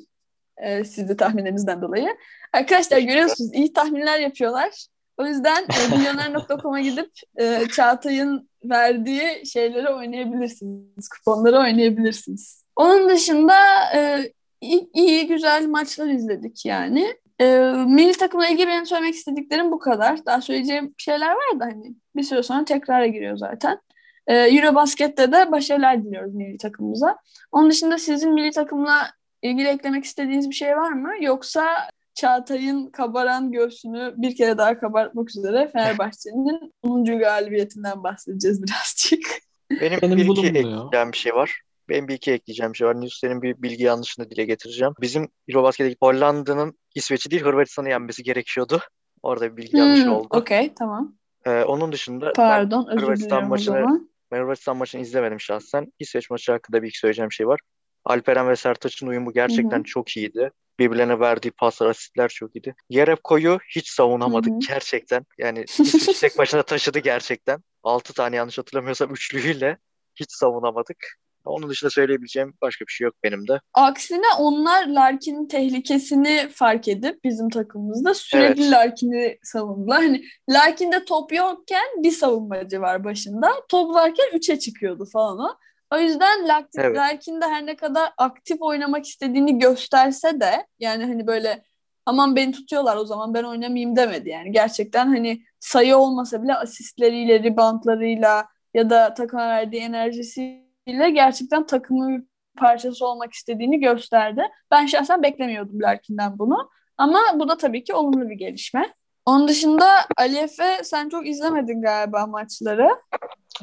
Sizi 0.84 1.16
tahminlerinizden 1.16 1.82
dolayı. 1.82 2.16
Arkadaşlar 2.54 2.98
görüyorsunuz 2.98 3.54
iyi 3.54 3.72
tahminler 3.72 4.20
yapıyorlar. 4.20 4.86
O 5.18 5.26
yüzden 5.26 5.62
e, 5.62 5.96
milyoner.com'a 5.96 6.80
gidip 6.80 7.10
e, 7.36 7.68
Çağatay'ın 7.72 8.48
verdiği 8.64 9.46
şeyleri 9.46 9.88
oynayabilirsiniz. 9.88 11.08
Kuponları 11.08 11.58
oynayabilirsiniz. 11.58 12.64
Onun 12.76 13.08
dışında 13.08 13.54
e, 13.94 14.32
iyi, 14.60 14.90
iyi, 14.94 15.26
güzel 15.26 15.66
maçlar 15.66 16.06
izledik 16.06 16.66
yani. 16.66 17.14
E, 17.40 17.58
milli 17.86 18.12
takımla 18.12 18.48
ilgili 18.48 18.68
benim 18.68 18.86
söylemek 18.86 19.14
istediklerim 19.14 19.70
bu 19.70 19.78
kadar. 19.78 20.26
Daha 20.26 20.40
söyleyeceğim 20.40 20.94
şeyler 20.98 21.30
var 21.30 21.60
da 21.60 21.64
hani 21.64 21.94
bir 22.16 22.22
süre 22.22 22.42
sonra 22.42 22.64
tekrara 22.64 23.06
giriyor 23.06 23.36
zaten. 23.36 23.78
E, 24.26 24.34
Eurobasket'te 24.36 25.32
de 25.32 25.52
başarılar 25.52 26.04
diliyoruz 26.04 26.34
milli 26.34 26.58
takımımıza. 26.58 27.16
Onun 27.52 27.70
dışında 27.70 27.98
sizin 27.98 28.34
milli 28.34 28.50
takımla 28.50 29.10
ilgili 29.42 29.68
eklemek 29.68 30.04
istediğiniz 30.04 30.50
bir 30.50 30.54
şey 30.54 30.76
var 30.76 30.92
mı? 30.92 31.10
Yoksa 31.20 31.66
Çağatay'ın 32.14 32.90
kabaran 32.90 33.52
göğsünü 33.52 34.14
bir 34.16 34.36
kere 34.36 34.58
daha 34.58 34.78
kabartmak 34.78 35.30
üzere 35.30 35.70
Fenerbahçe'nin 35.72 36.72
10. 36.82 37.04
galibiyetinden 37.18 38.02
bahsedeceğiz 38.04 38.62
birazcık. 38.62 39.26
Benim, 39.70 39.98
Benim 40.02 40.16
bir 40.16 40.24
iki 40.24 40.46
ekleyeceğim 40.46 41.12
bir 41.12 41.16
şey 41.16 41.34
var. 41.34 41.60
Benim 41.88 42.08
bir 42.08 42.14
iki 42.14 42.32
ekleyeceğim 42.32 42.72
bir 42.72 42.78
şey 42.78 42.86
var. 42.88 43.00
Nils 43.00 43.18
senin 43.20 43.42
bir 43.42 43.62
bilgi 43.62 43.84
yanlışını 43.84 44.30
dile 44.30 44.44
getireceğim. 44.44 44.94
Bizim 45.00 45.28
Eurobasket'teki 45.48 45.96
Hollanda'nın 46.02 46.78
İsveç'i 46.94 47.30
değil 47.30 47.42
Hırvatistan'ı 47.42 47.88
yenmesi 47.88 48.22
gerekiyordu. 48.22 48.80
Orada 49.22 49.52
bir 49.52 49.56
bilgi 49.56 49.76
yanlışı 49.76 50.04
Hmm, 50.04 50.12
oldu. 50.12 50.28
Okey 50.30 50.74
tamam. 50.78 51.14
Ee, 51.46 51.62
onun 51.64 51.92
dışında 51.92 52.26
ben, 52.26 52.32
Pardon 52.32 52.86
özür 52.90 53.02
Hırvatistan 53.02 53.48
maçını- 53.48 54.08
ben 54.32 54.38
Hırvatistan 54.38 54.76
maçını 54.76 55.00
izlemedim 55.00 55.40
şahsen. 55.40 55.92
İsveç 55.98 56.30
maçı 56.30 56.52
hakkında 56.52 56.82
bir 56.82 56.88
iki 56.88 56.98
söyleyeceğim 56.98 57.32
şey 57.32 57.46
var. 57.46 57.60
Alperen 58.04 58.48
ve 58.48 58.56
Sertaç'ın 58.56 59.06
uyumu 59.06 59.32
gerçekten 59.32 59.76
Hı 59.76 59.80
hı. 59.80 59.84
çok 59.84 60.16
iyiydi. 60.16 60.50
Birbirlerine 60.78 61.20
verdiği 61.20 61.50
paslar, 61.50 61.86
asistler 61.86 62.28
çok 62.28 62.56
iyiydi. 62.56 62.74
Yerevko'yu 62.90 63.58
hiç 63.68 63.88
savunamadık 63.88 64.52
Hı 64.52 64.54
hı. 64.54 64.60
gerçekten. 64.68 65.26
Yani 65.38 65.64
İsveç 65.78 66.20
tek 66.20 66.38
başına 66.38 66.62
taşıdı 66.62 66.98
gerçekten. 66.98 67.60
6 67.82 68.12
tane 68.14 68.36
yanlış 68.36 68.58
hatırlamıyorsam 68.58 69.12
üçlüyle 69.12 69.78
hiç 70.14 70.32
savunamadık. 70.32 70.96
Onun 71.44 71.68
dışında 71.70 71.90
söyleyebileceğim 71.90 72.54
başka 72.62 72.84
bir 72.86 72.92
şey 72.92 73.04
yok 73.04 73.14
benim 73.22 73.48
de. 73.48 73.60
Aksine 73.74 74.26
onlar 74.38 74.86
Larkin'in 74.86 75.48
tehlikesini 75.48 76.48
fark 76.54 76.88
edip 76.88 77.24
bizim 77.24 77.50
takımımızda 77.50 78.14
sürekli 78.14 78.62
Evet. 78.62 78.72
Larkin'i 78.72 79.38
savundular. 79.42 80.02
Hani 80.02 80.24
Larkin'de 80.50 81.04
top 81.04 81.32
yokken 81.32 82.02
bir 82.02 82.10
savunmacı 82.10 82.80
var 82.80 83.04
başında. 83.04 83.52
Top 83.68 83.94
varken 83.94 84.26
3'e 84.32 84.58
çıkıyordu 84.58 85.06
falan 85.12 85.38
o. 85.38 85.56
O 85.94 85.98
yüzden 85.98 86.48
Larkin, 86.48 86.80
Evet. 86.80 86.96
Larkin 86.96 87.40
de 87.40 87.44
her 87.44 87.66
ne 87.66 87.76
kadar 87.76 88.12
aktif 88.16 88.62
oynamak 88.62 89.06
istediğini 89.06 89.58
gösterse 89.58 90.40
de 90.40 90.66
yani 90.78 91.04
hani 91.04 91.26
böyle 91.26 91.64
aman 92.06 92.36
beni 92.36 92.52
tutuyorlar 92.52 92.96
o 92.96 93.04
zaman 93.04 93.34
ben 93.34 93.44
oynamayayım 93.44 93.96
demedi 93.96 94.28
yani. 94.28 94.52
Gerçekten 94.52 95.06
hani 95.06 95.42
sayı 95.60 95.96
olmasa 95.96 96.42
bile 96.42 96.54
asistleriyle, 96.54 97.42
reboundlarıyla 97.42 98.46
ya 98.74 98.90
da 98.90 99.14
takıma 99.14 99.48
verdiği 99.48 99.80
enerjisiyle 99.80 101.10
gerçekten 101.10 101.66
takımın 101.66 102.18
bir 102.18 102.24
parçası 102.58 103.06
olmak 103.06 103.32
istediğini 103.32 103.80
gösterdi. 103.80 104.42
Ben 104.70 104.86
şahsen 104.86 105.22
beklemiyordum 105.22 105.82
Larkin'den 105.82 106.38
bunu. 106.38 106.70
Ama 106.98 107.18
bu 107.34 107.48
da 107.48 107.56
tabii 107.56 107.84
ki 107.84 107.94
olumlu 107.94 108.30
bir 108.30 108.34
gelişme. 108.34 108.94
Onun 109.26 109.48
dışında 109.48 109.86
Ali 110.16 110.36
Efe 110.36 110.84
sen 110.84 111.08
çok 111.08 111.28
izlemedin 111.28 111.82
galiba 111.82 112.26
maçları. 112.26 112.88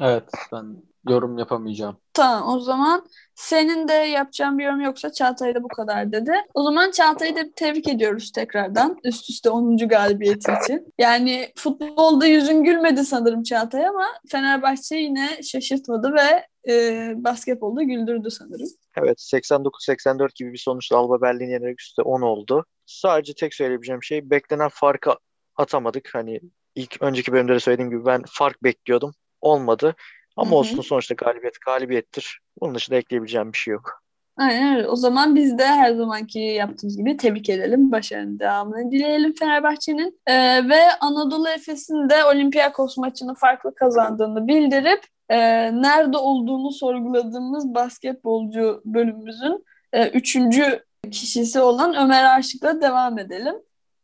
Evet 0.00 0.24
ben 0.52 0.91
yorum 1.08 1.38
yapamayacağım. 1.38 1.96
Tamam 2.12 2.54
o 2.56 2.60
zaman 2.60 3.06
senin 3.34 3.88
de 3.88 3.92
yapacağın 3.92 4.58
bir 4.58 4.64
yorum 4.64 4.80
yoksa 4.80 5.12
Çağatay 5.12 5.54
da 5.54 5.62
bu 5.62 5.68
kadar 5.68 6.12
dedi. 6.12 6.32
O 6.54 6.62
zaman 6.62 6.90
Çağatay'ı 6.90 7.36
da 7.36 7.40
tebrik 7.56 7.88
ediyoruz 7.88 8.32
tekrardan 8.32 8.98
üst 9.04 9.30
üste 9.30 9.50
10. 9.50 9.76
galibiyeti 9.76 10.52
için. 10.62 10.92
Yani 10.98 11.52
futbolda 11.56 12.26
yüzün 12.26 12.64
gülmedi 12.64 13.04
sanırım 13.04 13.42
Çağatay 13.42 13.86
ama 13.86 14.06
Fenerbahçe 14.28 14.96
yine 14.96 15.42
şaşırtmadı 15.42 16.14
ve 16.14 16.46
e, 16.72 17.12
basketbolda 17.16 17.82
güldürdü 17.82 18.30
sanırım. 18.30 18.68
Evet 18.96 19.18
89-84 19.18 20.34
gibi 20.34 20.52
bir 20.52 20.58
sonuçla 20.58 20.96
Alba 20.96 21.20
Berlin 21.22 21.50
yenerek 21.50 21.80
üstte 21.80 22.02
10 22.02 22.20
oldu. 22.22 22.64
Sadece 22.86 23.34
tek 23.34 23.54
söyleyebileceğim 23.54 24.02
şey 24.02 24.30
beklenen 24.30 24.70
farkı 24.72 25.10
atamadık. 25.56 26.10
Hani 26.14 26.40
ilk 26.74 27.02
önceki 27.02 27.32
bölümde 27.32 27.54
de 27.54 27.60
söylediğim 27.60 27.90
gibi 27.90 28.06
ben 28.06 28.22
fark 28.26 28.64
bekliyordum. 28.64 29.14
Olmadı. 29.40 29.94
Ama 30.36 30.50
Hı 30.50 30.54
hı. 30.54 30.58
olsun 30.58 30.82
sonuçta 30.82 31.14
galibiyet 31.14 31.60
galibiyettir. 31.66 32.40
Bunun 32.60 32.74
dışında 32.74 32.96
ekleyebileceğim 32.96 33.52
bir 33.52 33.58
şey 33.58 33.72
yok. 33.72 34.02
Aynen 34.36 34.76
öyle. 34.76 34.88
O 34.88 34.96
zaman 34.96 35.34
biz 35.36 35.58
de 35.58 35.66
her 35.66 35.94
zamanki 35.94 36.38
yaptığımız 36.38 36.96
gibi 36.96 37.16
tebrik 37.16 37.50
edelim. 37.50 37.92
Başarının 37.92 38.38
devamını 38.38 38.90
dileyelim 38.90 39.34
Fenerbahçe'nin. 39.38 40.20
Ee, 40.26 40.68
ve 40.68 40.80
Anadolu 41.00 41.48
Efes'in 41.48 42.08
de 42.10 42.24
Olympiakos 42.24 42.96
maçını 42.96 43.34
farklı 43.34 43.74
kazandığını 43.74 44.48
bildirip 44.48 45.00
e, 45.28 45.38
nerede 45.82 46.16
olduğunu 46.16 46.72
sorguladığımız 46.72 47.74
basketbolcu 47.74 48.82
bölümümüzün 48.84 49.64
e, 49.92 50.08
üçüncü 50.08 50.84
kişisi 51.10 51.60
olan 51.60 51.94
Ömer 51.94 52.38
Aşık'la 52.38 52.80
devam 52.80 53.18
edelim. 53.18 53.54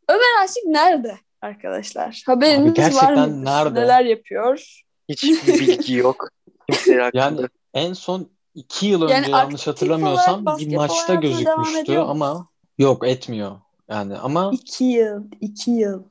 Ömer 0.09 0.45
Aşık 0.45 0.65
nerede 0.67 1.15
arkadaşlar? 1.43 2.23
Haberiniz 2.27 2.71
Abi 2.73 2.75
gerçekten 2.75 3.17
var 3.17 3.27
mı? 3.27 3.45
nerede? 3.45 3.81
Neler 3.81 4.05
yapıyor? 4.05 4.83
Hiçbir 5.09 5.47
bilgi 5.61 5.95
yok. 5.95 6.29
Hakkında. 6.71 7.11
Yani 7.15 7.41
en 7.75 7.93
son 7.93 8.29
iki 8.55 8.87
yıl 8.87 9.09
Yani 9.09 9.21
önce 9.21 9.31
yanlış 9.31 9.67
hatırlamıyorsam 9.67 10.47
bir 10.59 10.77
maçta 10.77 11.15
gözükmüştü 11.15 11.99
ama 11.99 12.47
yok 12.79 13.07
etmiyor. 13.09 13.57
Yani 13.89 14.17
ama 14.17 14.51
İki 14.55 14.85
yıl. 14.85 15.25
iki 15.41 15.71
yıl. 15.71 16.03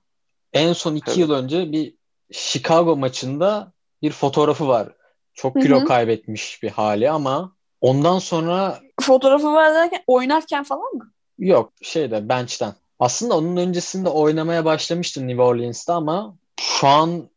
en 0.54 0.74
son 0.74 0.96
iki 0.96 1.10
Evet. 1.12 1.18
yıl 1.18 1.32
önce 1.32 1.72
bir 1.72 1.94
Chicago 2.32 2.96
maçında 2.98 3.72
bir 4.02 4.12
fotoğrafı 4.12 4.68
var. 4.68 4.90
Çok 5.34 5.56
kilo 5.62 5.82
hı. 5.82 5.86
kaybetmiş 5.86 6.64
bir 6.64 6.70
hali 6.70 7.12
ama 7.12 7.56
ondan 7.82 8.20
sonra 8.20 8.80
Fotoğrafı 9.02 9.54
var 9.54 9.74
derken 9.74 10.04
oynarken 10.08 10.64
falan 10.64 10.94
mı? 10.94 11.12
yok 11.40 11.74
şeyde 11.82 12.30
bench'ten. 12.30 12.74
Aslında 13.00 13.38
onun 13.38 13.58
öncesinde 13.58 14.10
oynamaya 14.10 14.66
başlamıştı 14.66 15.28
New 15.28 15.42
Orleans'ta 15.44 15.96
ama 15.96 16.36
şu 16.60 16.88
an 16.88 17.30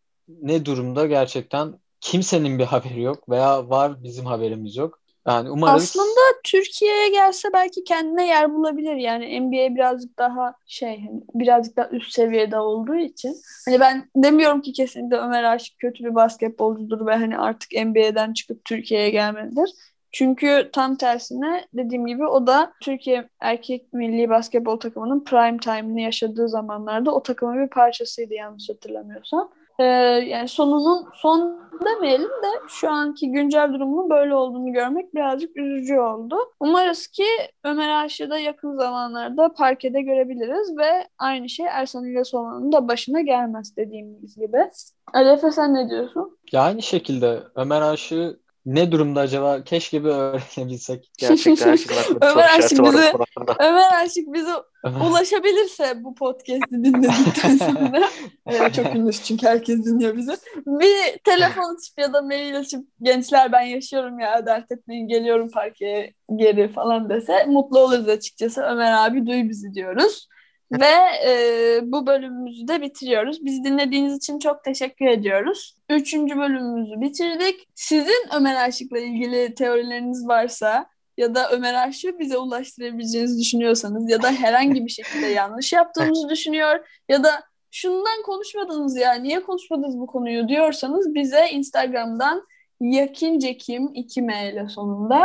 ne 0.43 0.65
durumda 0.65 1.07
gerçekten 1.07 1.75
kimsenin 2.01 2.59
bir 2.59 2.65
haberi 2.65 3.03
yok 3.03 3.29
veya 3.29 3.71
var 3.71 4.03
bizim 4.03 4.27
haberimiz 4.27 4.77
yok. 4.77 5.01
Yani 5.27 5.51
umarız 5.51 5.83
Aslında 5.83 6.21
Türkiye'ye 6.45 7.09
gelse 7.09 7.49
belki 7.53 7.85
kendine 7.85 8.27
yer 8.27 8.55
bulabilir. 8.55 8.97
Yani 8.97 9.41
NBA 9.41 9.75
birazcık 9.75 10.19
daha 10.19 10.55
şey 10.67 11.01
hani 11.01 11.23
birazcık 11.35 11.77
daha 11.77 11.89
üst 11.89 12.13
seviyede 12.13 12.59
olduğu 12.59 12.97
için. 12.97 13.37
Hani 13.65 13.81
ben 13.81 14.11
demiyorum 14.17 14.61
ki 14.61 14.73
kesinlikle 14.73 15.17
Ömer 15.17 15.45
Aşık 15.45 15.79
kötü 15.79 16.05
bir 16.05 16.15
basketbolcudur 16.15 17.07
ve 17.07 17.15
hani 17.15 17.39
artık 17.39 17.73
NBA'den 17.73 18.33
çıkıp 18.33 18.65
Türkiye'ye 18.65 19.11
gelmelidir. 19.11 19.71
Çünkü 20.13 20.71
tam 20.73 20.97
tersine 20.97 21.65
dediğim 21.75 22.07
gibi 22.07 22.27
o 22.27 22.47
da 22.47 22.73
Türkiye 22.81 23.29
erkek 23.41 23.93
milli 23.93 24.29
basketbol 24.29 24.77
takımının 24.77 25.25
prime 25.25 25.59
time'ını 25.59 26.01
yaşadığı 26.01 26.49
zamanlarda 26.49 27.15
o 27.15 27.23
takımın 27.23 27.65
bir 27.65 27.71
parçasıydı 27.71 28.35
yanlış 28.35 28.69
hatırlamıyorsam. 28.69 29.51
Ee, 29.81 29.85
yani 30.29 30.49
sonunun 30.49 31.09
son 31.15 31.61
demeyelim 31.85 32.29
de 32.29 32.69
şu 32.69 32.91
anki 32.91 33.33
güncel 33.33 33.73
durumunun 33.73 34.11
böyle 34.11 34.35
olduğunu 34.35 34.73
görmek 34.73 35.15
birazcık 35.15 35.57
üzücü 35.57 35.99
oldu. 35.99 36.37
Umarız 36.61 37.07
ki 37.07 37.25
Ömer 37.65 38.05
Aşık'ı 38.05 38.31
da 38.31 38.39
yakın 38.39 38.77
zamanlarda 38.77 39.53
parkede 39.53 40.03
görebiliriz 40.03 40.79
ve 40.79 41.09
aynı 41.19 41.49
şey 41.49 41.67
Ersan 41.67 42.05
İlyasova'nın 42.05 42.73
da 42.73 42.89
başına 42.89 43.21
gelmez 43.21 43.77
dediğimiz 43.77 44.37
gibi. 44.37 44.71
Ali 45.15 45.29
Efe 45.29 45.51
sen 45.51 45.75
ne 45.75 45.91
diyorsun? 45.91 46.39
ya 46.53 46.63
aynı 46.63 46.83
şekilde 46.83 47.41
Ömer 47.55 47.83
Aşık 47.83 48.41
ne 48.67 48.93
durumda 48.93 49.21
acaba? 49.21 49.65
Keşke 49.65 50.05
bir 50.05 50.09
öğrenebilsek. 50.09 51.11
Gerçekten 51.19 51.79
Ömer 52.21 52.59
Aşık 52.59 52.79
konuda. 52.79 53.13
Ömer 53.61 54.05
Aşık 54.05 54.35
bize 54.35 54.53
ulaşabilirse 54.85 56.05
bu 56.05 56.15
podcast'i 56.15 56.85
dinledikten 56.85 57.57
sonra 57.57 58.73
çok 58.73 58.87
ünlüyüz 58.87 59.23
çünkü 59.23 59.47
herkes 59.47 59.85
dinliyor 59.85 60.17
bizi. 60.17 60.33
Bir 60.67 61.19
telefon 61.25 61.77
açıp 61.77 61.99
ya 61.99 62.13
da 62.13 62.23
mail 62.23 62.59
açıp 62.59 62.87
gençler 63.03 63.53
ben 63.53 63.63
yaşıyorum 63.63 64.19
ya 64.19 64.47
dert 64.47 64.73
etmeyin 64.73 65.09
geliyorum 65.09 65.51
parkeye 65.51 66.15
geri 66.37 66.73
falan 66.73 67.11
dese 67.11 67.45
mutlu 67.45 67.79
oluruz 67.79 68.09
açıkçası. 68.09 68.63
Ömer 68.63 68.93
abi 68.93 69.27
duy 69.27 69.49
bizi 69.49 69.75
diyoruz. 69.75 70.29
Ve 70.73 70.95
e, 71.27 71.81
bu 71.83 72.07
bölümümüzü 72.07 72.69
de 72.69 72.83
bitiriyoruz. 72.83 73.45
Bizi 73.45 73.65
dinlediğiniz 73.65 74.17
için 74.17 74.39
çok 74.39 74.65
teşekkür 74.65 75.07
ediyoruz. 75.07 75.77
Üçüncü 75.91 76.37
bölümümüzü 76.37 77.01
bitirdik. 77.01 77.69
Sizin 77.75 78.35
Ömer 78.37 78.69
Aşık'la 78.69 78.99
ilgili 78.99 79.55
teorileriniz 79.55 80.29
varsa 80.29 80.87
ya 81.17 81.35
da 81.35 81.51
Ömer 81.51 81.75
Aşık'ı 81.75 82.19
bize 82.19 82.39
ulaştırabileceğinizi 82.39 83.41
düşünüyorsanız 83.41 84.11
ya 84.11 84.23
da 84.23 84.33
herhangi 84.33 84.85
bir 84.85 84.91
şekilde 84.91 85.27
yanlış 85.41 85.73
yaptığımızı 85.73 86.29
düşünüyor 86.29 86.89
ya 87.09 87.25
da 87.25 87.31
şundan 87.71 88.23
konuşmadınız 88.25 88.97
ya 88.97 89.15
niye 89.15 89.43
konuşmadınız 89.43 89.99
bu 89.99 90.07
konuyu 90.07 90.49
diyorsanız 90.49 91.15
bize 91.15 91.49
Instagram'dan 91.51 92.43
yakincekim 92.81 93.87
2M 93.87 94.53
ile 94.53 94.69
sonunda 94.69 95.23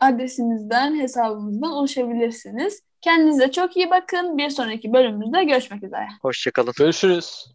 adresimizden 0.00 1.00
hesabımızdan 1.00 1.72
ulaşabilirsiniz. 1.72 2.82
Kendinize 3.00 3.50
çok 3.52 3.76
iyi 3.76 3.90
bakın. 3.90 4.38
Bir 4.38 4.50
sonraki 4.50 4.92
bölümümüzde 4.92 5.44
görüşmek 5.44 5.82
üzere. 5.82 6.08
Hoşçakalın. 6.22 6.72
Görüşürüz. 6.78 7.44